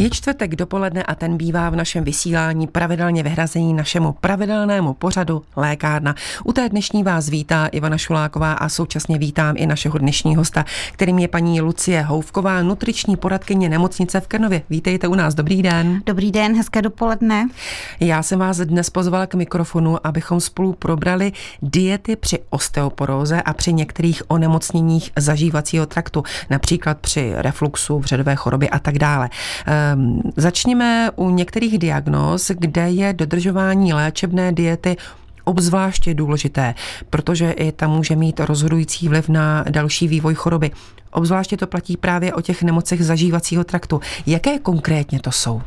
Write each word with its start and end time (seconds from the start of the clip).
Je 0.00 0.10
čtvrtek 0.10 0.56
dopoledne 0.56 1.02
a 1.02 1.14
ten 1.14 1.36
bývá 1.36 1.70
v 1.70 1.76
našem 1.76 2.04
vysílání 2.04 2.66
pravidelně 2.66 3.22
vyhrazený 3.22 3.74
našemu 3.74 4.12
pravidelnému 4.12 4.94
pořadu 4.94 5.42
Lékárna. 5.56 6.14
U 6.44 6.52
té 6.52 6.68
dnešní 6.68 7.02
vás 7.02 7.28
vítá 7.28 7.66
Ivana 7.66 7.98
Šuláková 7.98 8.52
a 8.52 8.68
současně 8.68 9.18
vítám 9.18 9.54
i 9.58 9.66
našeho 9.66 9.98
dnešního 9.98 10.40
hosta, 10.40 10.64
kterým 10.92 11.18
je 11.18 11.28
paní 11.28 11.60
Lucie 11.60 12.02
Houvková, 12.02 12.62
nutriční 12.62 13.16
poradkyně 13.16 13.68
nemocnice 13.68 14.20
v 14.20 14.28
Krnově. 14.28 14.62
Vítejte 14.70 15.08
u 15.08 15.14
nás, 15.14 15.34
dobrý 15.34 15.62
den. 15.62 16.02
Dobrý 16.06 16.32
den, 16.32 16.56
hezké 16.56 16.82
dopoledne. 16.82 17.48
Já 18.00 18.22
jsem 18.22 18.38
vás 18.38 18.56
dnes 18.56 18.90
pozvala 18.90 19.26
k 19.26 19.34
mikrofonu, 19.34 20.06
abychom 20.06 20.40
spolu 20.40 20.72
probrali 20.72 21.32
diety 21.62 22.16
při 22.16 22.38
osteoporóze 22.50 23.42
a 23.42 23.52
při 23.52 23.72
některých 23.72 24.22
onemocněních 24.28 25.10
zažívacího 25.16 25.86
traktu, 25.86 26.22
například 26.50 26.98
při 26.98 27.32
refluxu, 27.34 27.98
vředové 27.98 28.34
choroby 28.34 28.70
a 28.70 28.78
tak 28.78 28.98
dále. 28.98 29.30
Začněme 30.36 31.10
u 31.16 31.30
některých 31.30 31.78
diagnóz, 31.78 32.50
kde 32.54 32.90
je 32.90 33.12
dodržování 33.12 33.92
léčebné 33.92 34.52
diety 34.52 34.96
obzvláště 35.44 36.14
důležité, 36.14 36.74
protože 37.10 37.50
i 37.50 37.72
tam 37.72 37.90
může 37.90 38.16
mít 38.16 38.40
rozhodující 38.40 39.08
vliv 39.08 39.28
na 39.28 39.64
další 39.70 40.08
vývoj 40.08 40.34
choroby. 40.34 40.70
Obzvláště 41.10 41.56
to 41.56 41.66
platí 41.66 41.96
právě 41.96 42.34
o 42.34 42.40
těch 42.40 42.62
nemocech 42.62 43.04
zažívacího 43.04 43.64
traktu. 43.64 44.00
Jaké 44.26 44.58
konkrétně 44.58 45.20
to 45.20 45.32
jsou? 45.32 45.62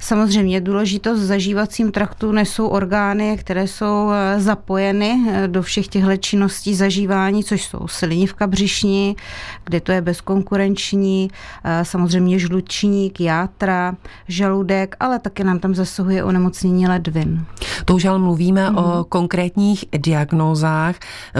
Samozřejmě 0.00 0.60
důležitost 0.60 1.20
v 1.20 1.24
zažívacím 1.24 1.92
traktu 1.92 2.32
nesou 2.32 2.66
orgány, 2.66 3.36
které 3.40 3.66
jsou 3.68 4.10
eh, 4.10 4.40
zapojeny 4.40 5.26
eh, 5.30 5.48
do 5.48 5.62
všech 5.62 5.88
těchto 5.88 6.16
činností 6.16 6.74
zažívání, 6.74 7.44
což 7.44 7.64
jsou 7.64 7.88
slinivka 7.88 8.46
břišní, 8.46 9.16
kde 9.64 9.80
to 9.80 9.92
je 9.92 10.00
bezkonkurenční, 10.00 11.30
eh, 11.64 11.84
samozřejmě 11.84 12.38
žlučník, 12.38 13.20
játra, 13.20 13.96
žaludek, 14.28 14.96
ale 15.00 15.18
také 15.18 15.44
nám 15.44 15.58
tam 15.58 15.74
zasahuje 15.74 16.24
onemocnění 16.24 16.88
ledvin. 16.88 17.44
To 17.84 17.94
už 17.94 18.04
ale 18.04 18.18
mluvíme 18.18 18.70
mm. 18.70 18.76
o 18.76 18.82
mhm. 18.82 19.04
konkrétních 19.08 19.84
diagnózách. 19.98 20.96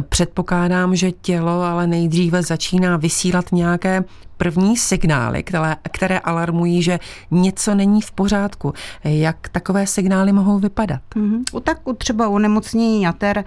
Předpokládám, 0.08 0.96
že 0.96 1.12
tělo 1.12 1.62
ale 1.62 1.86
nejdříve 1.86 2.42
začíná 2.42 2.96
vysílat 2.96 3.52
nějaké 3.52 4.04
první 4.38 4.76
signály, 4.76 5.42
které, 5.42 5.76
které 5.92 6.18
alarmují, 6.18 6.82
že 6.82 6.98
něco 7.30 7.74
není 7.74 8.02
v 8.02 8.12
pořádku. 8.12 8.74
Jak 9.04 9.48
takové 9.48 9.86
signály 9.86 10.32
mohou 10.32 10.58
vypadat? 10.58 11.00
Mm-hmm. 11.16 11.60
Tak 11.62 11.88
u 11.88 11.92
třeba 11.92 12.28
u 12.28 12.38
nemocnění 12.38 13.02
jater 13.02 13.44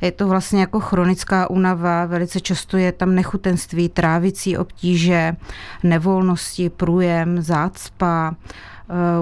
je 0.00 0.12
to 0.12 0.28
vlastně 0.28 0.60
jako 0.60 0.80
chronická 0.80 1.50
únava, 1.50 2.06
velice 2.06 2.40
často 2.40 2.76
je 2.76 2.92
tam 2.92 3.14
nechutenství, 3.14 3.88
trávicí 3.88 4.56
obtíže, 4.56 5.36
nevolnosti, 5.82 6.70
průjem, 6.70 7.42
zácpa, 7.42 8.34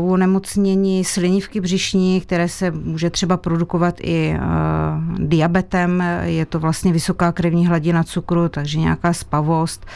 u 0.00 0.12
onemocnění 0.12 1.04
slinivky 1.04 1.60
břišní, 1.60 2.20
které 2.20 2.48
se 2.48 2.70
může 2.70 3.10
třeba 3.10 3.36
produkovat 3.36 3.94
i 4.00 4.36
eh, 4.36 4.40
diabetem. 5.18 6.04
Je 6.22 6.46
to 6.46 6.60
vlastně 6.60 6.92
vysoká 6.92 7.32
krevní 7.32 7.66
hladina 7.66 8.04
cukru, 8.04 8.48
takže 8.48 8.78
nějaká 8.78 9.12
spavost. 9.12 9.86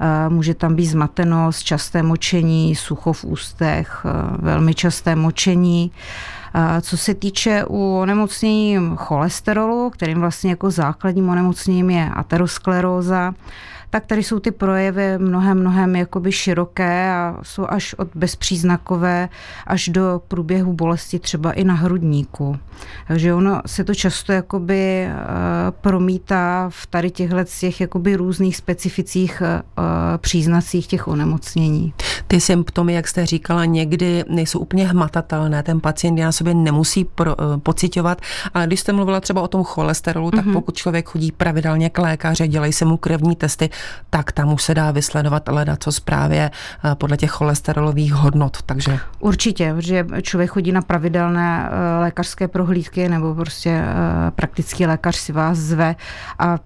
Eh, 0.00 0.28
může 0.28 0.54
tam 0.54 0.74
být 0.74 0.86
zmatenost, 0.86 1.62
časté 1.62 2.02
močení, 2.02 2.74
sucho 2.74 3.12
v 3.12 3.24
ústech, 3.24 4.06
velmi 4.38 4.74
časté 4.74 5.16
močení. 5.16 5.92
Co 6.80 6.96
se 6.96 7.14
týče 7.14 7.64
u 7.64 7.96
onemocnění 7.96 8.78
cholesterolu, 8.96 9.90
kterým 9.90 10.20
vlastně 10.20 10.50
jako 10.50 10.70
základním 10.70 11.28
onemocněním 11.28 11.90
je 11.90 12.10
ateroskleróza, 12.14 13.34
tak 13.94 14.06
tady 14.06 14.22
jsou 14.22 14.38
ty 14.38 14.50
projevy 14.50 15.18
mnohem, 15.18 15.58
mnohem 15.58 15.96
jakoby 15.96 16.32
široké 16.32 17.10
a 17.10 17.36
jsou 17.42 17.66
až 17.68 17.94
od 17.94 18.08
bezpříznakové 18.14 19.28
až 19.66 19.88
do 19.88 20.22
průběhu 20.28 20.72
bolesti 20.72 21.18
třeba 21.18 21.52
i 21.52 21.64
na 21.64 21.74
hrudníku. 21.74 22.58
Takže 23.08 23.34
ono 23.34 23.60
se 23.66 23.84
to 23.84 23.94
často 23.94 24.32
jakoby 24.32 25.06
uh, 25.06 25.14
promítá 25.70 26.66
v 26.68 26.86
tady 26.86 27.10
těchhle 27.10 27.44
těch 27.44 27.80
jakoby 27.80 28.16
různých 28.16 28.56
specificích 28.56 29.42
uh, 29.42 29.84
příznacích 30.16 30.86
těch 30.86 31.08
onemocnění. 31.08 31.94
Ty 32.26 32.40
symptomy, 32.40 32.94
jak 32.94 33.08
jste 33.08 33.26
říkala, 33.26 33.64
někdy 33.64 34.24
nejsou 34.28 34.58
úplně 34.58 34.88
hmatatelné. 34.88 35.62
Ten 35.62 35.80
pacient 35.80 36.20
na 36.20 36.32
sobě 36.32 36.54
nemusí 36.54 37.04
pro, 37.04 37.36
uh, 37.36 37.56
pocitovat, 37.56 38.20
ale 38.54 38.66
když 38.66 38.80
jste 38.80 38.92
mluvila 38.92 39.20
třeba 39.20 39.42
o 39.42 39.48
tom 39.48 39.64
cholesterolu, 39.64 40.30
tak 40.30 40.46
mm-hmm. 40.46 40.52
pokud 40.52 40.76
člověk 40.76 41.08
chodí 41.08 41.32
pravidelně 41.32 41.90
k 41.90 41.98
lékaři, 41.98 42.48
dělají 42.48 42.72
se 42.72 42.84
mu 42.84 42.96
krevní 42.96 43.36
testy, 43.36 43.70
tak 44.10 44.32
tam 44.32 44.52
už 44.52 44.62
se 44.62 44.74
dá 44.74 44.90
vysledovat 44.90 45.48
leda, 45.48 45.76
co 45.76 45.92
zprávě 45.92 46.50
eh, 46.84 46.94
podle 46.94 47.16
těch 47.16 47.30
cholesterolových 47.30 48.14
hodnot. 48.14 48.62
Takže... 48.62 48.98
Určitě, 49.20 49.74
že 49.78 50.06
člověk 50.22 50.50
chodí 50.50 50.72
na 50.72 50.82
pravidelné 50.82 51.68
eh, 51.68 52.00
lékařské 52.00 52.48
prohlídky 52.48 53.08
nebo 53.08 53.34
prostě 53.34 53.70
eh, 53.70 54.30
praktický 54.30 54.86
lékař 54.86 55.16
si 55.16 55.32
vás 55.32 55.58
zve 55.58 55.96
a 56.38 56.58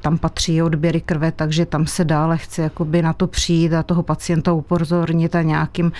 tam 0.00 0.18
patří 0.18 0.62
odběry 0.62 1.00
krve, 1.00 1.32
takže 1.32 1.66
tam 1.66 1.86
se 1.86 2.04
dále 2.04 2.38
chce 2.38 2.62
jakoby 2.62 3.02
na 3.02 3.12
to 3.12 3.26
přijít 3.26 3.72
a 3.72 3.82
toho 3.82 4.02
pacienta 4.02 4.52
upozornit 4.52 5.34
a 5.34 5.42
nějakým 5.42 5.92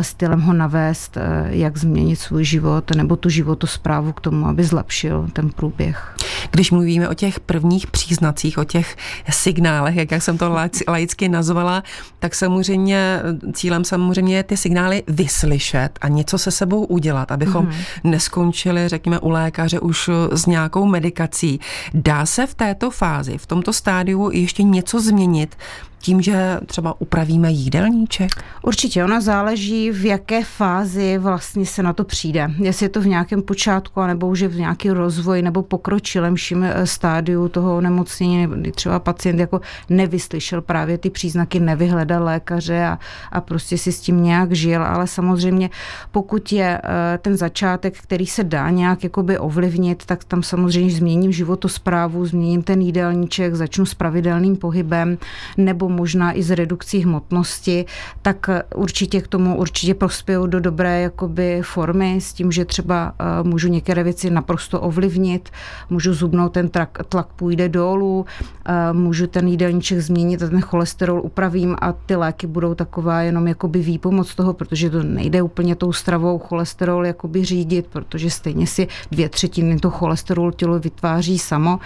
stylem 0.00 0.40
ho 0.40 0.52
navést, 0.52 1.18
jak 1.46 1.76
změnit 1.76 2.16
svůj 2.16 2.44
život 2.44 2.90
nebo 2.90 3.16
tu 3.16 3.28
životosprávu 3.28 4.12
k 4.12 4.20
tomu, 4.20 4.46
aby 4.46 4.64
zlepšil 4.64 5.28
ten 5.32 5.50
průběh. 5.50 6.16
Když 6.50 6.70
mluvíme 6.70 7.08
o 7.08 7.14
těch 7.14 7.40
prvních 7.40 7.86
příznacích, 7.86 8.58
o 8.58 8.64
těch 8.64 8.96
signálech, 9.30 9.87
jak 9.94 10.10
jak 10.10 10.22
jsem 10.22 10.38
to 10.38 10.56
laicky 10.88 11.28
nazvala, 11.28 11.82
tak 12.18 12.34
samozřejmě 12.34 13.20
cílem 13.52 13.84
samozřejmě 13.84 14.36
je 14.36 14.42
ty 14.42 14.56
signály 14.56 15.02
vyslyšet 15.06 15.90
a 16.00 16.08
něco 16.08 16.38
se 16.38 16.50
sebou 16.50 16.84
udělat, 16.84 17.32
abychom 17.32 17.66
mm-hmm. 17.66 18.00
neskončili, 18.04 18.88
řekněme, 18.88 19.18
u 19.18 19.30
lékaře 19.30 19.80
už 19.80 20.10
s 20.32 20.46
nějakou 20.46 20.86
medikací. 20.86 21.60
Dá 21.94 22.26
se 22.26 22.46
v 22.46 22.54
této 22.54 22.90
fázi, 22.90 23.38
v 23.38 23.46
tomto 23.46 23.72
stádiu 23.72 24.30
ještě 24.32 24.62
něco 24.62 25.00
změnit, 25.00 25.56
tím, 26.00 26.22
že 26.22 26.58
třeba 26.66 27.00
upravíme 27.00 27.50
jídelníček? 27.50 28.30
Určitě, 28.62 29.04
ona 29.04 29.20
záleží, 29.20 29.90
v 29.90 30.04
jaké 30.04 30.44
fázi 30.44 31.18
vlastně 31.18 31.66
se 31.66 31.82
na 31.82 31.92
to 31.92 32.04
přijde. 32.04 32.50
Jestli 32.58 32.84
je 32.84 32.88
to 32.88 33.00
v 33.00 33.06
nějakém 33.06 33.42
počátku, 33.42 34.00
nebo 34.02 34.28
už 34.28 34.40
je 34.40 34.48
v 34.48 34.56
nějaký 34.56 34.90
rozvoj 34.90 35.42
nebo 35.42 35.62
pokročilemším 35.62 36.64
eh, 36.64 36.86
stádiu 36.86 37.48
toho 37.48 37.76
onemocnění, 37.76 38.46
kdy 38.46 38.72
třeba 38.72 38.98
pacient 38.98 39.40
jako 39.40 39.60
nevyslyšel 39.88 40.62
právě 40.62 40.98
ty 40.98 41.10
příznaky, 41.10 41.60
nevyhledal 41.60 42.24
lékaře 42.24 42.84
a, 42.84 42.98
a 43.32 43.40
prostě 43.40 43.78
si 43.78 43.92
s 43.92 44.00
tím 44.00 44.22
nějak 44.22 44.52
žil, 44.52 44.82
ale 44.82 45.06
samozřejmě 45.06 45.70
pokud 46.10 46.52
je 46.52 46.80
eh, 46.84 47.18
ten 47.18 47.36
začátek, 47.36 47.98
který 47.98 48.26
se 48.26 48.44
dá 48.44 48.70
nějak 48.70 49.04
jakoby 49.04 49.38
ovlivnit, 49.38 50.06
tak 50.06 50.24
tam 50.24 50.42
samozřejmě 50.42 50.90
změním 50.90 51.32
životosprávu, 51.32 52.26
změním 52.26 52.62
ten 52.62 52.80
jídelníček, 52.80 53.54
začnu 53.54 53.86
s 53.86 53.94
pravidelným 53.94 54.56
pohybem 54.56 55.18
nebo 55.56 55.87
možná 55.88 56.32
i 56.38 56.42
z 56.42 56.50
redukcí 56.50 57.04
hmotnosti, 57.04 57.84
tak 58.22 58.50
určitě 58.74 59.20
k 59.20 59.28
tomu 59.28 59.56
určitě 59.56 59.94
prospěju 59.94 60.46
do 60.46 60.60
dobré 60.60 61.00
jakoby 61.00 61.62
formy 61.64 62.20
s 62.20 62.32
tím, 62.32 62.52
že 62.52 62.64
třeba 62.64 63.14
eh, 63.18 63.24
můžu 63.42 63.68
některé 63.68 64.04
věci 64.04 64.30
naprosto 64.30 64.80
ovlivnit, 64.80 65.48
můžu 65.90 66.14
zubnout, 66.14 66.52
ten 66.52 66.68
tlak, 66.68 66.98
tlak 67.08 67.26
půjde 67.26 67.68
dolů, 67.68 68.26
eh, 68.66 68.92
můžu 68.92 69.26
ten 69.26 69.48
jídelníček 69.48 70.00
změnit 70.00 70.42
a 70.42 70.48
ten 70.48 70.60
cholesterol 70.60 71.20
upravím 71.24 71.76
a 71.80 71.92
ty 71.92 72.16
léky 72.16 72.46
budou 72.46 72.74
taková 72.74 73.20
jenom 73.22 73.48
jakoby 73.48 73.78
výpomoc 73.78 74.34
toho, 74.34 74.52
protože 74.52 74.90
to 74.90 75.02
nejde 75.02 75.42
úplně 75.42 75.74
tou 75.76 75.92
stravou 75.92 76.38
cholesterol 76.38 77.06
jakoby 77.06 77.44
řídit, 77.44 77.86
protože 77.86 78.30
stejně 78.30 78.66
si 78.66 78.88
dvě 79.10 79.28
třetiny 79.28 79.78
toho 79.78 79.92
cholesterolu 79.92 80.50
tělo 80.50 80.78
vytváří 80.78 81.38
samo, 81.38 81.78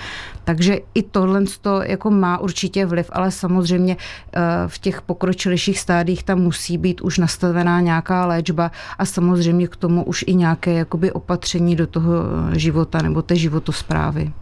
takže 0.45 0.79
i 0.95 1.03
tohle 1.03 1.45
jako 1.83 2.11
má 2.11 2.39
určitě 2.39 2.87
vliv, 2.87 3.11
ale 3.13 3.31
samozřejmě 3.31 3.92
samozřejmě 3.93 3.97
eh, 4.33 4.69
v 4.69 4.79
těch 4.79 5.03
pokročilejších 5.03 5.79
stádích 5.79 6.23
tam 6.23 6.39
musí 6.39 6.79
být 6.79 7.01
už 7.01 7.19
nastavená 7.19 7.81
nějaká 7.81 8.27
léčba 8.27 8.71
a 8.99 9.05
samozřejmě 9.05 9.69
k 9.69 9.77
tomu 9.77 10.05
už 10.05 10.25
i 10.27 10.35
nějaké 10.35 10.73
jakoby 10.73 11.13
opatření 11.13 11.77
do 11.77 11.87
toho 11.87 12.13
života 12.53 13.03
nebo 13.03 13.23
té 13.23 13.37
životosprávy. 13.37 14.33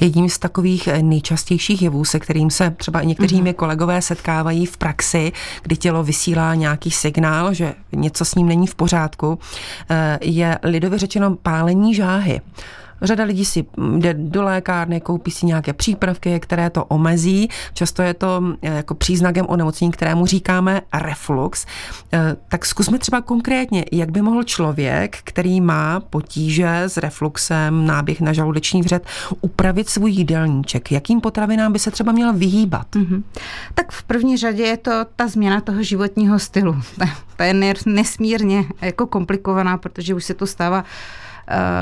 Jedním 0.00 0.28
z 0.28 0.38
takových 0.38 0.88
nejčastějších 1.02 1.82
jevů, 1.82 2.04
se 2.04 2.20
kterým 2.20 2.50
se 2.50 2.70
třeba 2.70 3.00
i 3.00 3.06
někteří 3.06 3.42
mm-hmm. 3.42 3.54
kolegové 3.54 4.02
setkávají 4.02 4.66
v 4.66 4.76
praxi, 4.76 5.32
kdy 5.62 5.76
tělo 5.76 6.04
vysílá 6.04 6.54
nějaký 6.54 6.90
signál, 6.90 7.54
že 7.54 7.74
něco 7.92 8.24
s 8.24 8.34
ním 8.34 8.48
není 8.48 8.66
v 8.66 8.74
pořádku, 8.74 9.38
eh, 9.90 10.18
je 10.22 10.58
lidově 10.62 10.98
řečeno 10.98 11.36
pálení 11.36 11.94
žáhy. 11.94 12.40
Řada 13.06 13.24
lidí 13.24 13.44
si 13.44 13.66
jde 13.98 14.14
do 14.14 14.42
lékárny, 14.42 15.00
koupí 15.00 15.30
si 15.30 15.46
nějaké 15.46 15.72
přípravky, 15.72 16.40
které 16.40 16.70
to 16.70 16.84
omezí. 16.84 17.48
Často 17.74 18.02
je 18.02 18.14
to 18.14 18.42
jako 18.62 18.94
příznakem 18.94 19.46
onemocnění, 19.48 19.92
kterému 19.92 20.26
říkáme 20.26 20.80
reflux. 20.94 21.66
Tak 22.48 22.66
zkusme 22.66 22.98
třeba 22.98 23.20
konkrétně, 23.20 23.84
jak 23.92 24.10
by 24.10 24.22
mohl 24.22 24.42
člověk, 24.42 25.18
který 25.24 25.60
má 25.60 26.00
potíže 26.00 26.82
s 26.82 26.96
refluxem, 26.96 27.86
náběh 27.86 28.20
na 28.20 28.32
žaludeční 28.32 28.82
vřet, 28.82 29.06
upravit 29.40 29.88
svůj 29.88 30.12
jídelníček? 30.12 30.92
Jakým 30.92 31.20
potravinám 31.20 31.72
by 31.72 31.78
se 31.78 31.90
třeba 31.90 32.12
měl 32.12 32.32
vyhýbat? 32.32 32.86
Mm-hmm. 32.94 33.22
Tak 33.74 33.92
v 33.92 34.02
první 34.02 34.36
řadě 34.36 34.62
je 34.62 34.76
to 34.76 34.92
ta 35.16 35.28
změna 35.28 35.60
toho 35.60 35.82
životního 35.82 36.38
stylu. 36.38 36.76
Ta 37.36 37.44
je 37.44 37.74
nesmírně 37.86 38.64
jako 38.80 39.06
komplikovaná, 39.06 39.78
protože 39.78 40.14
už 40.14 40.24
se 40.24 40.34
to 40.34 40.46
stává 40.46 40.84
Eh, 40.84 40.84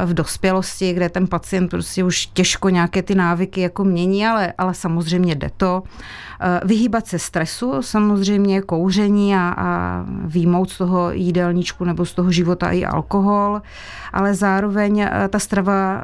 v 0.05 0.14
dospělosti, 0.14 0.93
kde 0.93 1.09
ten 1.09 1.26
pacient 1.26 1.69
prostě 1.69 2.05
už 2.05 2.26
těžko 2.26 2.69
nějaké 2.69 3.03
ty 3.03 3.14
návyky 3.14 3.61
jako 3.61 3.85
mění, 3.85 4.26
ale, 4.26 4.53
ale 4.59 4.75
samozřejmě 4.75 5.35
jde 5.35 5.50
to. 5.56 5.82
Eh, 6.41 6.61
vyhýbat 6.64 7.06
se 7.06 7.19
stresu, 7.19 7.82
samozřejmě 7.82 8.62
kouření 8.62 9.37
a, 9.37 9.55
a 9.56 10.05
výmout 10.25 10.70
z 10.70 10.79
toho 10.79 11.12
jídelníčku 11.12 11.85
nebo 11.85 12.05
z 12.05 12.14
toho 12.14 12.32
života 12.32 12.70
i 12.70 12.85
alkohol, 12.85 13.62
ale 14.12 14.35
zároveň 14.35 15.00
eh, 15.00 15.29
ta 15.29 15.38
strava, 15.38 16.03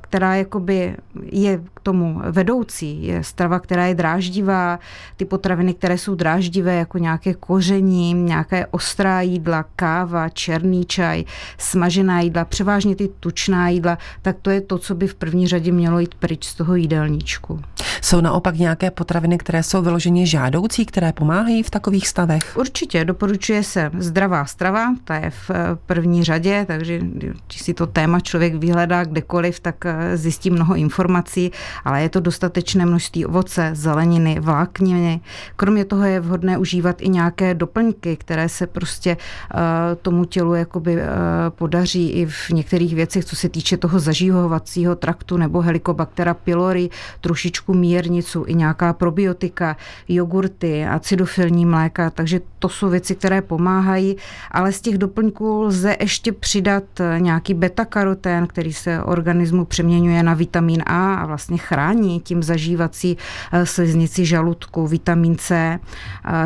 která 0.00 0.34
jakoby 0.34 0.96
je 1.22 1.60
k 1.74 1.80
tomu 1.80 2.20
vedoucí, 2.30 3.06
je 3.06 3.24
strava, 3.24 3.60
která 3.60 3.86
je 3.86 3.94
dráždivá, 3.94 4.78
ty 5.16 5.24
potraviny, 5.24 5.74
které 5.74 5.98
jsou 5.98 6.14
dráždivé, 6.14 6.74
jako 6.74 6.98
nějaké 6.98 7.34
koření, 7.34 8.14
nějaké 8.14 8.66
ostrá 8.66 9.20
jídla, 9.20 9.64
káva, 9.76 10.28
černý 10.28 10.84
čaj, 10.84 11.24
smažená 11.58 12.20
jídla, 12.20 12.44
převážně 12.44 12.91
všechny 12.92 13.08
ty 13.08 13.14
tučná 13.20 13.68
jídla, 13.68 13.98
tak 14.22 14.36
to 14.42 14.50
je 14.50 14.60
to, 14.60 14.78
co 14.78 14.94
by 14.94 15.06
v 15.06 15.14
první 15.14 15.46
řadě 15.46 15.72
mělo 15.72 15.98
jít 15.98 16.14
pryč 16.14 16.44
z 16.44 16.54
toho 16.54 16.74
jídelníčku. 16.74 17.60
Jsou 18.00 18.20
naopak 18.20 18.56
nějaké 18.56 18.90
potraviny, 18.90 19.38
které 19.38 19.62
jsou 19.62 19.82
vyloženě 19.82 20.26
žádoucí, 20.26 20.86
které 20.86 21.12
pomáhají 21.12 21.62
v 21.62 21.70
takových 21.70 22.08
stavech? 22.08 22.56
Určitě, 22.56 23.04
doporučuje 23.04 23.62
se 23.62 23.90
zdravá 23.98 24.44
strava, 24.44 24.94
ta 25.04 25.14
je 25.14 25.30
v 25.30 25.50
eh, 25.50 25.54
první 25.86 26.24
řadě, 26.24 26.64
takže 26.68 26.98
když 26.98 27.62
si 27.62 27.74
to 27.74 27.86
téma 27.86 28.20
člověk 28.20 28.54
vyhledá 28.54 29.04
kdekoliv, 29.04 29.60
tak 29.60 29.86
eh, 29.86 30.16
zjistí 30.16 30.50
mnoho 30.50 30.74
informací, 30.74 31.50
ale 31.84 32.02
je 32.02 32.08
to 32.08 32.20
dostatečné 32.20 32.86
množství 32.86 33.26
ovoce, 33.26 33.70
zeleniny, 33.72 34.40
vlákniny. 34.40 35.20
Kromě 35.56 35.84
toho 35.84 36.04
je 36.04 36.20
vhodné 36.20 36.58
užívat 36.58 37.02
i 37.02 37.08
nějaké 37.08 37.54
doplňky, 37.54 38.16
které 38.16 38.48
se 38.48 38.66
prostě 38.66 39.16
uh, 39.16 39.60
tomu 40.02 40.24
tělu 40.24 40.54
jakoby 40.54 40.96
uh, 40.96 41.00
podaří 41.48 42.10
i 42.10 42.26
v 42.26 42.50
některých 42.50 42.81
některých 42.82 42.94
věcech, 42.94 43.24
co 43.24 43.36
se 43.36 43.48
týče 43.48 43.76
toho 43.76 44.00
zažívovacího 44.00 44.96
traktu 44.96 45.36
nebo 45.36 45.60
Helicobactera 45.60 46.34
pylori, 46.34 46.90
trošičku 47.20 47.74
mírnicu, 47.74 48.44
i 48.46 48.54
nějaká 48.54 48.92
probiotika, 48.92 49.76
jogurty, 50.08 50.84
acidofilní 50.86 51.66
mléka, 51.66 52.10
takže 52.10 52.40
to 52.58 52.68
jsou 52.68 52.88
věci, 52.88 53.14
které 53.14 53.42
pomáhají, 53.42 54.16
ale 54.50 54.72
z 54.72 54.80
těch 54.80 54.98
doplňků 54.98 55.62
lze 55.62 55.96
ještě 56.00 56.32
přidat 56.32 56.84
nějaký 57.18 57.54
beta-karotén, 57.54 58.46
který 58.46 58.72
se 58.72 59.02
organismu 59.02 59.64
přeměňuje 59.64 60.22
na 60.22 60.34
vitamin 60.34 60.82
A 60.86 61.14
a 61.14 61.26
vlastně 61.26 61.58
chrání 61.58 62.20
tím 62.20 62.42
zažívací 62.42 63.16
eh, 63.52 63.66
sliznici 63.66 64.24
žaludku, 64.24 64.86
vitamin 64.86 65.36
C. 65.36 65.78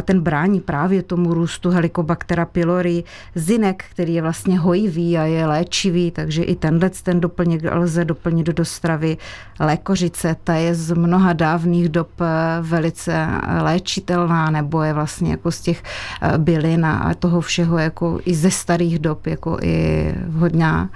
Ten 0.03 0.21
brání 0.21 0.61
právě 0.61 1.03
tomu 1.03 1.35
růstu 1.35 1.71
Helicobactera 1.71 2.45
pylori, 2.45 3.05
zinek, 3.35 3.85
který 3.91 4.15
je 4.15 4.23
vlastně 4.23 4.59
hojivý 4.59 5.19
a 5.19 5.25
je 5.25 5.47
léčivý, 5.47 6.11
takže 6.27 6.43
i 6.43 6.57
tenhle 6.57 6.91
ten 6.91 7.21
doplněk 7.21 7.63
lze 7.73 8.05
doplnit 8.05 8.47
do 8.47 8.65
stravy. 8.65 9.17
Lékořice, 9.61 10.37
ta 10.45 10.55
je 10.55 10.75
z 10.75 10.95
mnoha 10.95 11.33
dávných 11.33 11.89
dob 11.89 12.09
eh, 12.21 12.27
velice 12.61 13.27
léčitelná, 13.63 14.51
nebo 14.51 14.83
je 14.83 14.93
vlastně 14.93 15.31
jako 15.31 15.51
z 15.51 15.61
těch 15.61 15.83
eh, 16.23 16.39
bylin 16.39 16.87
a 16.87 17.15
toho 17.15 17.41
všeho 17.41 17.79
jako 17.79 18.21
i 18.25 18.35
ze 18.35 18.51
starých 18.51 18.99
dob 18.99 19.27
jako 19.27 19.59
i 19.63 20.15
hodná. 20.33 20.91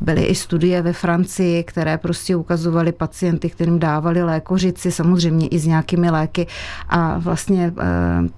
Byly 0.00 0.24
i 0.24 0.34
studie 0.34 0.82
ve 0.82 0.92
Francii, 0.92 1.64
které 1.64 1.98
prostě 1.98 2.36
ukazovaly 2.36 2.92
pacienty, 2.92 3.50
kterým 3.50 3.78
dávali 3.78 4.22
lékořici, 4.22 4.92
samozřejmě 4.92 5.48
i 5.48 5.58
s 5.58 5.66
nějakými 5.66 6.10
léky 6.10 6.46
a 6.88 7.18
vlastně 7.18 7.72
eh, 7.78 7.84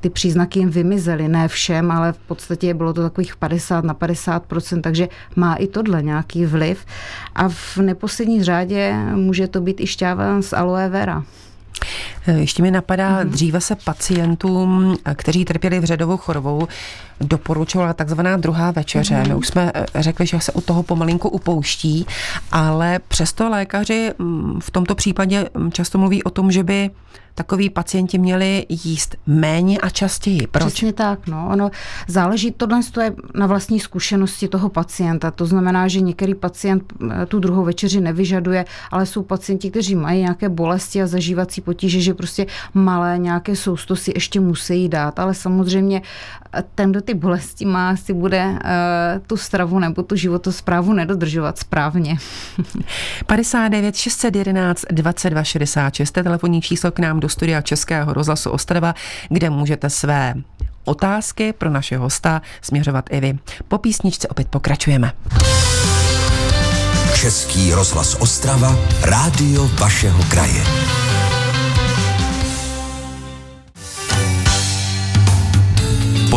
ty 0.01 0.11
příznaky 0.11 0.59
jim 0.59 0.71
vymizely, 0.71 1.29
ne 1.29 1.49
všem, 1.49 1.91
ale 1.91 2.13
v 2.13 2.19
podstatě 2.19 2.75
bylo 2.75 2.93
to 2.93 3.03
takových 3.03 3.37
50 3.37 3.85
na 3.85 3.95
50% 3.95 4.81
takže 4.81 5.09
má 5.37 5.55
i 5.55 5.67
tohle 5.67 6.03
nějaký 6.03 6.47
vliv. 6.47 6.87
A 7.35 7.49
v 7.49 7.77
neposlední 7.77 8.45
řádě 8.45 8.95
může 9.15 9.49
to 9.49 9.61
být 9.61 9.81
i 9.81 9.87
šťáva 9.87 10.43
z 10.43 10.53
aloe 10.53 10.89
vera. 10.89 11.25
Eh, 12.27 12.33
ještě 12.33 12.63
mi 12.63 12.71
napadá, 12.71 13.25
mm-hmm. 13.25 13.29
dříve 13.29 13.61
se 13.61 13.77
pacientům, 13.77 14.97
eh, 15.05 15.15
kteří 15.15 15.45
trpěli 15.45 15.81
vředovou 15.81 16.17
chorobou, 16.17 16.69
doporučovala 17.21 17.93
takzvaná 17.93 18.37
druhá 18.37 18.71
večeře. 18.71 19.15
Mm-hmm. 19.15 19.29
My 19.29 19.35
už 19.35 19.49
jsme 19.49 19.73
eh, 19.75 20.03
řekli, 20.03 20.27
že 20.27 20.41
se 20.41 20.53
u 20.53 20.61
toho 20.61 20.83
pomalinku 20.83 21.29
upouští, 21.29 22.07
ale 22.53 22.99
přesto 23.09 23.49
lékaři 23.49 24.11
mm, 24.19 24.61
v 24.61 24.71
tomto 24.71 24.95
případě 24.95 25.51
mm, 25.55 25.73
často 25.73 25.99
mluví 25.99 26.23
o 26.23 26.31
tom, 26.31 26.53
že 26.53 26.65
by 26.65 26.91
takový 27.35 27.71
pacienti 27.71 28.19
měli 28.19 28.67
jíst 28.69 29.17
méně 29.27 29.79
a 29.79 29.91
častěji. 29.91 30.47
Proč? 30.47 30.67
Přesně 30.67 30.93
tak. 30.93 31.27
No. 31.27 31.49
Ono 31.53 31.71
záleží, 32.09 32.51
tohle 32.51 32.81
je 33.03 33.15
na 33.35 33.47
vlastní 33.47 33.81
zkušenosti 33.81 34.49
toho 34.49 34.69
pacienta. 34.69 35.31
To 35.31 35.47
znamená, 35.47 35.89
že 35.89 36.01
některý 36.01 36.35
pacient 36.35 36.93
eh, 37.11 37.27
tu 37.27 37.39
druhou 37.39 37.65
večeři 37.65 38.01
nevyžaduje, 38.01 38.65
ale 38.91 39.07
jsou 39.07 39.23
pacienti, 39.23 39.71
kteří 39.71 39.95
mají 39.95 40.21
nějaké 40.21 40.49
bolesti 40.49 41.03
a 41.03 41.07
zažívací 41.07 41.61
potíže, 41.61 42.01
že 42.01 42.10
prostě 42.15 42.47
malé 42.75 43.19
nějaké 43.19 43.57
sousto 43.57 43.97
si 43.97 44.13
ještě 44.15 44.41
musí 44.41 44.89
dát. 44.89 45.19
Ale 45.19 45.35
samozřejmě 45.35 46.03
eh, 46.53 46.65
ten, 46.75 46.91
kdo 46.91 47.01
ty 47.01 47.15
bolesti 47.15 47.65
má, 47.65 47.97
si 47.97 48.13
bude 48.13 48.47
uh, 48.47 48.59
tu 49.27 49.37
stravu 49.37 49.79
nebo 49.79 50.03
tu 50.03 50.17
životosprávu 50.17 50.93
nedodržovat 50.93 51.59
správně. 51.59 52.17
59 53.27 53.97
611 53.97 54.85
22 54.91 55.45
66 55.45 56.11
telefonní 56.11 56.63
číslo 56.63 56.91
k 56.91 56.99
nám 56.99 57.21
do 57.21 57.29
studia 57.29 57.63
Českého 57.63 58.13
rozhlasu 58.13 58.51
Ostrava, 58.51 58.95
kde 59.29 59.51
můžete 59.51 59.91
své 59.91 60.35
otázky 60.85 61.53
pro 61.53 61.71
naše 61.71 61.97
hosta 61.97 62.43
směřovat 62.63 63.05
i 63.11 63.21
vy. 63.21 63.39
Po 63.69 63.79
písničce 63.79 64.29
opět 64.29 64.49
pokračujeme. 64.49 65.13
Český 67.15 67.73
rozhlas 67.75 68.15
Ostrava, 68.15 68.79
rádio 69.03 69.69
vašeho 69.69 70.25
kraje. 70.29 70.65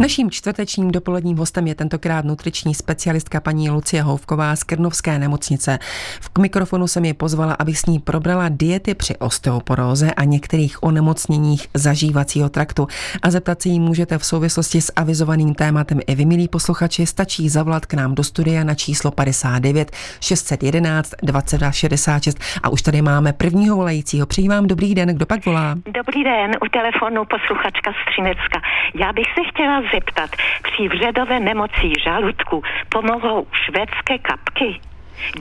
Naším 0.00 0.30
čtvrtečním 0.30 0.90
dopoledním 0.90 1.36
hostem 1.36 1.66
je 1.66 1.74
tentokrát 1.74 2.24
nutriční 2.24 2.74
specialistka 2.74 3.40
paní 3.40 3.70
Lucie 3.70 4.02
Houvková 4.02 4.56
z 4.56 4.62
Krnovské 4.64 5.18
nemocnice. 5.18 5.78
V 6.20 6.38
mikrofonu 6.38 6.88
jsem 6.88 7.04
ji 7.04 7.14
pozvala, 7.14 7.56
aby 7.58 7.74
s 7.74 7.86
ní 7.86 7.98
probrala 7.98 8.48
diety 8.48 8.94
při 8.94 9.16
osteoporóze 9.16 10.10
a 10.14 10.24
některých 10.24 10.82
onemocněních 10.82 11.66
zažívacího 11.74 12.48
traktu. 12.48 12.86
A 13.22 13.30
zeptat 13.30 13.62
se 13.62 13.68
jí 13.68 13.80
můžete 13.80 14.18
v 14.18 14.24
souvislosti 14.24 14.80
s 14.80 14.92
avizovaným 14.96 15.54
tématem 15.54 16.00
i 16.06 16.14
vy, 16.14 16.24
milí 16.24 16.48
posluchači, 16.48 17.06
stačí 17.06 17.48
zavolat 17.48 17.86
k 17.86 17.94
nám 17.94 18.14
do 18.14 18.24
studia 18.24 18.64
na 18.64 18.74
číslo 18.74 19.10
59 19.10 19.96
611 20.20 21.14
22 21.22 21.72
66. 21.72 22.38
A 22.62 22.68
už 22.68 22.82
tady 22.82 23.02
máme 23.02 23.32
prvního 23.32 23.76
volajícího. 23.76 24.26
Přeji 24.26 24.48
vám 24.48 24.66
dobrý 24.66 24.94
den, 24.94 25.08
kdo 25.08 25.26
pak 25.26 25.46
volá? 25.46 25.74
Dobrý 25.94 26.24
den, 26.24 26.50
u 26.62 26.68
telefonu 26.68 27.24
posluchačka 27.24 27.92
Střinecka. 28.02 28.60
Já 28.94 29.12
bych 29.12 29.26
se 29.26 29.40
chtěla 29.50 29.87
zeptat, 29.94 30.30
při 30.62 30.88
vředové 30.88 31.40
nemocí 31.40 31.92
žaludku 32.04 32.62
pomohou 32.88 33.46
švédské 33.52 34.18
kapky? 34.18 34.80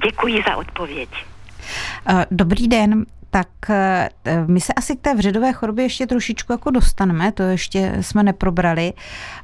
Děkuji 0.03 0.43
za 0.47 0.57
odpověď. 0.57 1.09
Eh, 2.09 2.25
dobrý 2.31 2.67
den. 2.67 3.05
Tak 3.29 3.47
eh, 3.69 4.09
my 4.47 4.61
se 4.61 4.73
asi 4.73 4.95
k 4.95 5.01
té 5.01 5.15
vředové 5.15 5.53
chorobě 5.53 5.85
ještě 5.85 6.07
trošičku 6.07 6.51
jako 6.51 6.71
dostaneme, 6.71 7.31
to 7.31 7.43
ještě 7.43 7.97
jsme 8.01 8.23
neprobrali. 8.23 8.93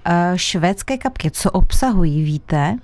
Eh, 0.05 0.33
švédské 0.35 0.97
kapky, 0.97 1.31
co 1.31 1.51
obsahují, 1.51 2.23
víte? 2.23 2.77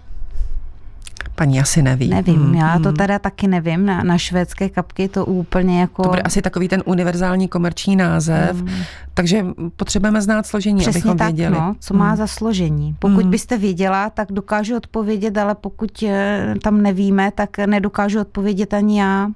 Paní 1.39 1.59
asi 1.59 1.81
neví. 1.81 2.07
Nevím, 2.07 2.43
hmm. 2.43 2.55
já 2.55 2.79
to 2.79 2.89
hmm. 2.89 2.97
teda 2.97 3.19
taky 3.19 3.47
nevím. 3.47 3.85
Na, 3.85 4.03
na 4.03 4.17
švédské 4.17 4.69
kapky 4.69 5.07
to 5.07 5.25
úplně 5.25 5.81
jako... 5.81 6.03
To 6.03 6.09
bude 6.09 6.21
asi 6.21 6.41
takový 6.41 6.67
ten 6.67 6.83
univerzální 6.85 7.47
komerční 7.47 7.95
název, 7.95 8.55
hmm. 8.55 8.83
takže 9.13 9.45
potřebujeme 9.75 10.21
znát 10.21 10.45
složení, 10.45 10.79
Přesně 10.79 10.99
abychom 10.99 11.17
tak, 11.17 11.27
věděli. 11.27 11.55
No, 11.55 11.75
co 11.79 11.93
hmm. 11.93 11.99
má 11.99 12.15
za 12.15 12.27
složení. 12.27 12.95
Pokud 12.99 13.21
hmm. 13.21 13.31
byste 13.31 13.57
věděla, 13.57 14.09
tak 14.09 14.31
dokážu 14.31 14.77
odpovědět, 14.77 15.37
ale 15.37 15.55
pokud 15.55 16.03
eh, 16.03 16.53
tam 16.63 16.81
nevíme, 16.81 17.31
tak 17.35 17.57
nedokážu 17.57 18.21
odpovědět 18.21 18.73
ani 18.73 18.99
já. 18.99 19.31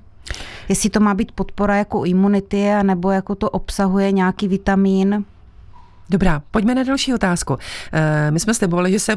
Jestli 0.69 0.89
to 0.89 1.00
má 1.00 1.13
být 1.13 1.31
podpora 1.31 1.75
jako 1.75 2.05
imunity, 2.05 2.69
nebo 2.83 3.12
jako 3.12 3.36
to 3.36 3.50
obsahuje 3.50 4.12
nějaký 4.12 4.48
vitamin, 4.48 5.25
Dobrá, 6.10 6.41
pojďme 6.51 6.75
na 6.75 6.83
další 6.83 7.13
otázku. 7.13 7.57
Eh, 7.91 8.31
my 8.31 8.39
jsme 8.39 8.53
slibovali, 8.53 8.91
že 8.91 9.00
se 9.00 9.15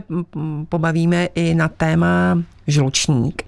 pobavíme 0.69 1.29
i 1.35 1.55
na 1.55 1.69
téma 1.69 2.43
žlučník. 2.67 3.43